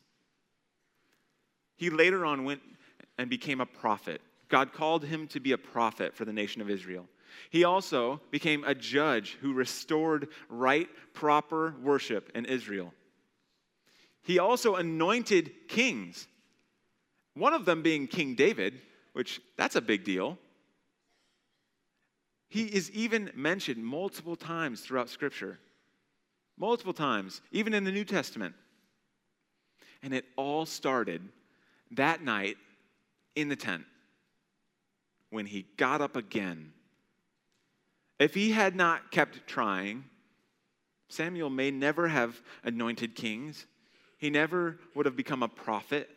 He 1.76 1.90
later 1.90 2.24
on 2.24 2.44
went 2.44 2.60
and 3.18 3.31
became 3.31 3.61
a 3.61 3.66
prophet. 3.66 4.20
God 4.48 4.72
called 4.72 5.05
him 5.05 5.27
to 5.29 5.40
be 5.40 5.53
a 5.53 5.59
prophet 5.59 6.14
for 6.14 6.24
the 6.24 6.33
nation 6.33 6.61
of 6.61 6.70
Israel. 6.70 7.07
He 7.50 7.64
also 7.64 8.20
became 8.31 8.64
a 8.64 8.74
judge 8.74 9.37
who 9.40 9.53
restored 9.53 10.29
right, 10.48 10.88
proper 11.12 11.74
worship 11.83 12.31
in 12.35 12.44
Israel. 12.44 12.92
He 14.22 14.38
also 14.38 14.77
anointed 14.77 15.68
kings, 15.68 16.29
one 17.35 17.53
of 17.53 17.64
them 17.64 17.83
being 17.83 18.07
King 18.07 18.35
David, 18.35 18.81
which 19.12 19.40
that's 19.57 19.77
a 19.77 19.81
big 19.81 20.05
deal. 20.05 20.38
He 22.48 22.64
is 22.64 22.90
even 22.92 23.31
mentioned 23.35 23.85
multiple 23.85 24.37
times 24.37 24.81
throughout 24.81 25.09
Scripture. 25.09 25.59
Multiple 26.57 26.92
times, 26.92 27.42
even 27.50 27.74
in 27.74 27.83
the 27.83 27.90
New 27.90 28.05
Testament. 28.05 28.55
And 30.03 30.14
it 30.14 30.24
all 30.37 30.64
started 30.64 31.29
that 31.90 32.22
night 32.22 32.57
in 33.34 33.48
the 33.48 33.56
tent 33.56 33.84
when 35.30 35.46
he 35.46 35.66
got 35.76 36.00
up 36.00 36.16
again. 36.16 36.72
If 38.18 38.34
he 38.34 38.52
had 38.52 38.76
not 38.76 39.10
kept 39.10 39.46
trying, 39.46 40.04
Samuel 41.08 41.50
may 41.50 41.70
never 41.70 42.08
have 42.08 42.40
anointed 42.62 43.14
kings. 43.14 43.66
He 44.18 44.30
never 44.30 44.78
would 44.94 45.06
have 45.06 45.16
become 45.16 45.42
a 45.42 45.48
prophet. 45.48 46.08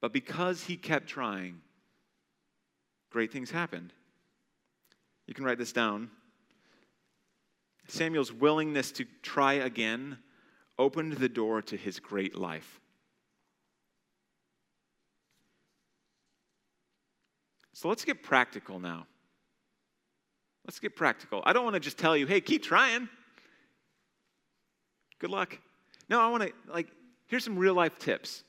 But 0.00 0.12
because 0.12 0.64
he 0.64 0.76
kept 0.76 1.06
trying, 1.06 1.60
great 3.10 3.32
things 3.32 3.50
happened. 3.50 3.92
You 5.26 5.34
can 5.34 5.44
write 5.44 5.58
this 5.58 5.72
down. 5.72 6.10
Samuel's 7.86 8.32
willingness 8.32 8.92
to 8.92 9.04
try 9.22 9.54
again 9.54 10.18
opened 10.78 11.14
the 11.14 11.28
door 11.28 11.62
to 11.62 11.76
his 11.76 12.00
great 12.00 12.36
life. 12.36 12.80
So 17.74 17.88
let's 17.88 18.04
get 18.04 18.22
practical 18.22 18.78
now. 18.78 19.06
Let's 20.64 20.78
get 20.78 20.96
practical. 20.96 21.42
I 21.44 21.52
don't 21.52 21.64
want 21.64 21.74
to 21.74 21.80
just 21.80 21.98
tell 21.98 22.16
you, 22.16 22.26
hey, 22.26 22.40
keep 22.40 22.62
trying. 22.62 23.08
Good 25.18 25.30
luck. 25.30 25.58
No, 26.08 26.20
I 26.20 26.28
want 26.28 26.44
to, 26.44 26.52
like, 26.72 26.88
here's 27.26 27.44
some 27.44 27.58
real 27.58 27.74
life 27.74 27.98
tips. 27.98 28.44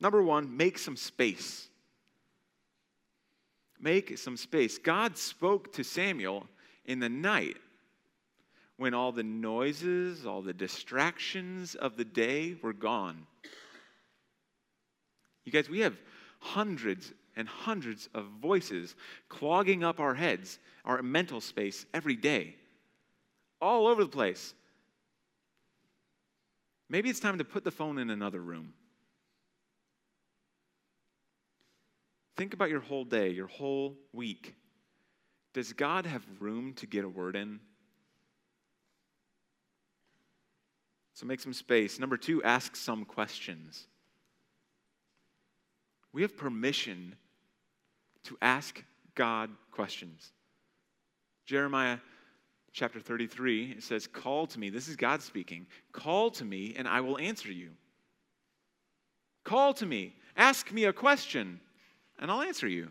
Number 0.00 0.22
one, 0.22 0.56
make 0.56 0.76
some 0.76 0.96
space. 0.96 1.68
Make 3.80 4.18
some 4.18 4.36
space. 4.36 4.76
God 4.76 5.16
spoke 5.16 5.72
to 5.74 5.84
Samuel 5.84 6.46
in 6.84 6.98
the 6.98 7.08
night 7.08 7.56
when 8.76 8.92
all 8.92 9.12
the 9.12 9.22
noises, 9.22 10.26
all 10.26 10.42
the 10.42 10.52
distractions 10.52 11.76
of 11.76 11.96
the 11.96 12.04
day 12.04 12.56
were 12.60 12.72
gone. 12.72 13.26
You 15.44 15.52
guys, 15.52 15.68
we 15.68 15.80
have 15.80 15.96
hundreds 16.40 17.12
and 17.36 17.48
hundreds 17.48 18.08
of 18.14 18.26
voices 18.40 18.94
clogging 19.28 19.82
up 19.82 20.00
our 20.00 20.14
heads, 20.14 20.58
our 20.84 21.02
mental 21.02 21.40
space 21.40 21.86
every 21.92 22.16
day, 22.16 22.54
all 23.60 23.86
over 23.86 24.04
the 24.04 24.10
place. 24.10 24.54
Maybe 26.88 27.10
it's 27.10 27.20
time 27.20 27.38
to 27.38 27.44
put 27.44 27.64
the 27.64 27.70
phone 27.70 27.98
in 27.98 28.10
another 28.10 28.40
room. 28.40 28.74
Think 32.36 32.52
about 32.52 32.70
your 32.70 32.80
whole 32.80 33.04
day, 33.04 33.30
your 33.30 33.46
whole 33.46 33.96
week. 34.12 34.54
Does 35.52 35.72
God 35.72 36.04
have 36.04 36.24
room 36.40 36.74
to 36.74 36.86
get 36.86 37.04
a 37.04 37.08
word 37.08 37.36
in? 37.36 37.60
So 41.14 41.26
make 41.26 41.40
some 41.40 41.52
space. 41.52 42.00
Number 42.00 42.16
two, 42.16 42.42
ask 42.42 42.74
some 42.74 43.04
questions. 43.04 43.86
We 46.12 46.22
have 46.22 46.36
permission 46.36 47.14
to 48.24 48.36
ask 48.42 48.82
God 49.14 49.50
questions. 49.70 50.32
Jeremiah 51.46 51.98
chapter 52.72 53.00
33, 53.00 53.72
it 53.78 53.82
says, 53.82 54.06
Call 54.06 54.46
to 54.48 54.58
me. 54.58 54.70
This 54.70 54.88
is 54.88 54.96
God 54.96 55.22
speaking. 55.22 55.66
Call 55.92 56.30
to 56.32 56.44
me, 56.44 56.74
and 56.76 56.88
I 56.88 57.00
will 57.00 57.18
answer 57.18 57.52
you. 57.52 57.70
Call 59.44 59.74
to 59.74 59.86
me. 59.86 60.14
Ask 60.36 60.72
me 60.72 60.84
a 60.84 60.92
question, 60.92 61.60
and 62.18 62.30
I'll 62.30 62.42
answer 62.42 62.66
you. 62.66 62.88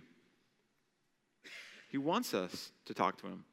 He 1.90 1.98
wants 1.98 2.34
us 2.34 2.72
to 2.86 2.94
talk 2.94 3.18
to 3.22 3.28
him. 3.28 3.44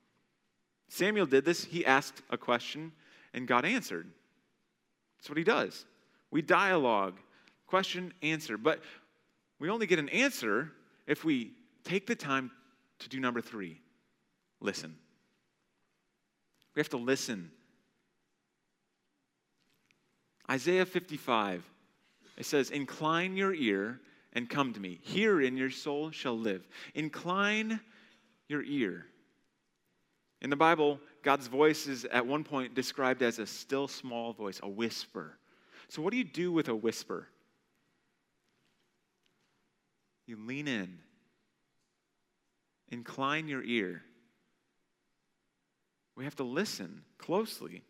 Samuel 0.88 1.26
did 1.26 1.44
this. 1.44 1.64
He 1.64 1.84
asked 1.84 2.22
a 2.30 2.38
question, 2.38 2.92
and 3.34 3.46
God 3.46 3.64
answered. 3.64 4.06
That's 5.18 5.28
what 5.28 5.38
he 5.38 5.44
does. 5.44 5.84
We 6.30 6.42
dialogue, 6.42 7.18
question, 7.66 8.12
answer. 8.22 8.56
But 8.56 8.80
we 9.58 9.68
only 9.68 9.86
get 9.86 9.98
an 9.98 10.08
answer 10.08 10.72
if 11.06 11.24
we 11.24 11.52
take 11.84 12.06
the 12.06 12.14
time 12.14 12.50
to 13.00 13.08
do 13.08 13.20
number 13.20 13.40
three 13.40 13.80
listen. 14.60 14.96
We 16.74 16.80
have 16.80 16.90
to 16.90 16.98
listen. 16.98 17.50
Isaiah 20.50 20.86
55, 20.86 21.64
it 22.36 22.46
says, 22.46 22.70
Incline 22.70 23.36
your 23.36 23.54
ear 23.54 24.00
and 24.32 24.48
come 24.48 24.72
to 24.72 24.80
me. 24.80 25.00
Herein 25.02 25.56
your 25.56 25.70
soul 25.70 26.10
shall 26.10 26.38
live. 26.38 26.66
Incline 26.94 27.80
your 28.48 28.62
ear. 28.62 29.06
In 30.42 30.50
the 30.50 30.56
Bible, 30.56 30.98
God's 31.22 31.48
voice 31.48 31.86
is 31.86 32.04
at 32.06 32.26
one 32.26 32.44
point 32.44 32.74
described 32.74 33.22
as 33.22 33.38
a 33.38 33.46
still 33.46 33.86
small 33.86 34.32
voice, 34.32 34.60
a 34.62 34.68
whisper. 34.68 35.38
So, 35.88 36.02
what 36.02 36.12
do 36.12 36.16
you 36.16 36.24
do 36.24 36.50
with 36.50 36.68
a 36.68 36.74
whisper? 36.74 37.28
You 40.26 40.38
lean 40.46 40.68
in, 40.68 40.98
incline 42.90 43.48
your 43.48 43.62
ear. 43.62 44.02
We 46.16 46.24
have 46.24 46.36
to 46.36 46.44
listen 46.44 47.02
closely. 47.18 47.82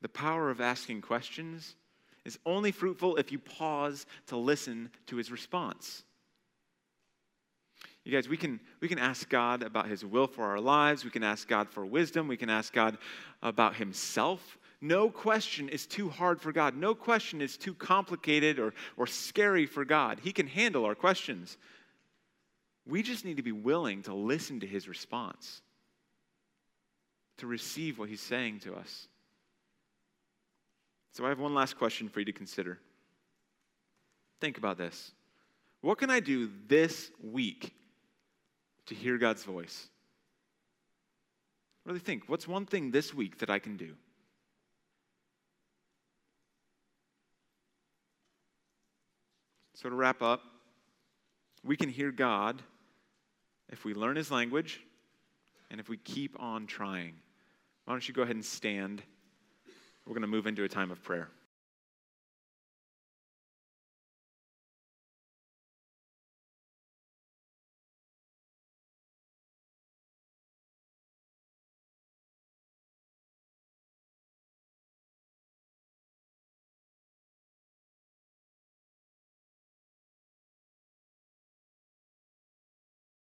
The 0.00 0.08
power 0.08 0.50
of 0.50 0.60
asking 0.60 1.00
questions 1.00 1.74
is 2.24 2.38
only 2.46 2.70
fruitful 2.72 3.16
if 3.16 3.32
you 3.32 3.38
pause 3.38 4.06
to 4.26 4.36
listen 4.36 4.90
to 5.06 5.16
his 5.16 5.32
response. 5.32 6.04
You 8.04 8.12
guys, 8.12 8.28
we 8.28 8.36
can, 8.36 8.60
we 8.80 8.88
can 8.88 8.98
ask 8.98 9.28
God 9.28 9.62
about 9.62 9.88
his 9.88 10.04
will 10.04 10.26
for 10.26 10.44
our 10.44 10.60
lives. 10.60 11.04
We 11.04 11.10
can 11.10 11.22
ask 11.22 11.48
God 11.48 11.68
for 11.68 11.84
wisdom. 11.84 12.28
We 12.28 12.36
can 12.36 12.48
ask 12.48 12.72
God 12.72 12.96
about 13.42 13.74
himself. 13.76 14.58
No 14.80 15.10
question 15.10 15.68
is 15.68 15.86
too 15.86 16.08
hard 16.08 16.40
for 16.40 16.52
God. 16.52 16.76
No 16.76 16.94
question 16.94 17.42
is 17.42 17.56
too 17.56 17.74
complicated 17.74 18.58
or, 18.58 18.72
or 18.96 19.06
scary 19.06 19.66
for 19.66 19.84
God. 19.84 20.20
He 20.22 20.32
can 20.32 20.46
handle 20.46 20.84
our 20.84 20.94
questions. 20.94 21.58
We 22.88 23.02
just 23.02 23.26
need 23.26 23.36
to 23.36 23.42
be 23.42 23.52
willing 23.52 24.02
to 24.04 24.14
listen 24.14 24.60
to 24.60 24.66
his 24.66 24.88
response, 24.88 25.60
to 27.36 27.46
receive 27.46 27.98
what 27.98 28.08
he's 28.08 28.22
saying 28.22 28.60
to 28.60 28.74
us. 28.74 29.08
So 31.12 31.26
I 31.26 31.28
have 31.28 31.38
one 31.38 31.54
last 31.54 31.76
question 31.76 32.08
for 32.08 32.20
you 32.20 32.26
to 32.26 32.32
consider. 32.32 32.78
Think 34.40 34.56
about 34.56 34.78
this. 34.78 35.12
What 35.82 35.98
can 35.98 36.10
I 36.10 36.20
do 36.20 36.50
this 36.66 37.10
week 37.22 37.74
to 38.86 38.94
hear 38.94 39.18
God's 39.18 39.44
voice? 39.44 39.88
Really 41.84 42.00
think 42.00 42.24
what's 42.26 42.48
one 42.48 42.64
thing 42.64 42.90
this 42.90 43.12
week 43.12 43.38
that 43.38 43.50
I 43.50 43.58
can 43.58 43.76
do? 43.76 43.94
So, 49.74 49.88
to 49.88 49.94
wrap 49.94 50.22
up, 50.22 50.42
we 51.62 51.76
can 51.76 51.88
hear 51.88 52.10
God 52.10 52.62
if 53.70 53.84
we 53.84 53.94
learn 53.94 54.16
his 54.16 54.30
language 54.30 54.80
and 55.70 55.80
if 55.80 55.88
we 55.88 55.96
keep 55.96 56.40
on 56.40 56.66
trying. 56.66 57.14
Why 57.84 57.94
don't 57.94 58.06
you 58.06 58.14
go 58.14 58.22
ahead 58.22 58.36
and 58.36 58.44
stand? 58.44 59.02
We're 60.06 60.14
going 60.14 60.22
to 60.22 60.28
move 60.28 60.46
into 60.46 60.64
a 60.64 60.68
time 60.68 60.90
of 60.90 61.02
prayer. 61.02 61.28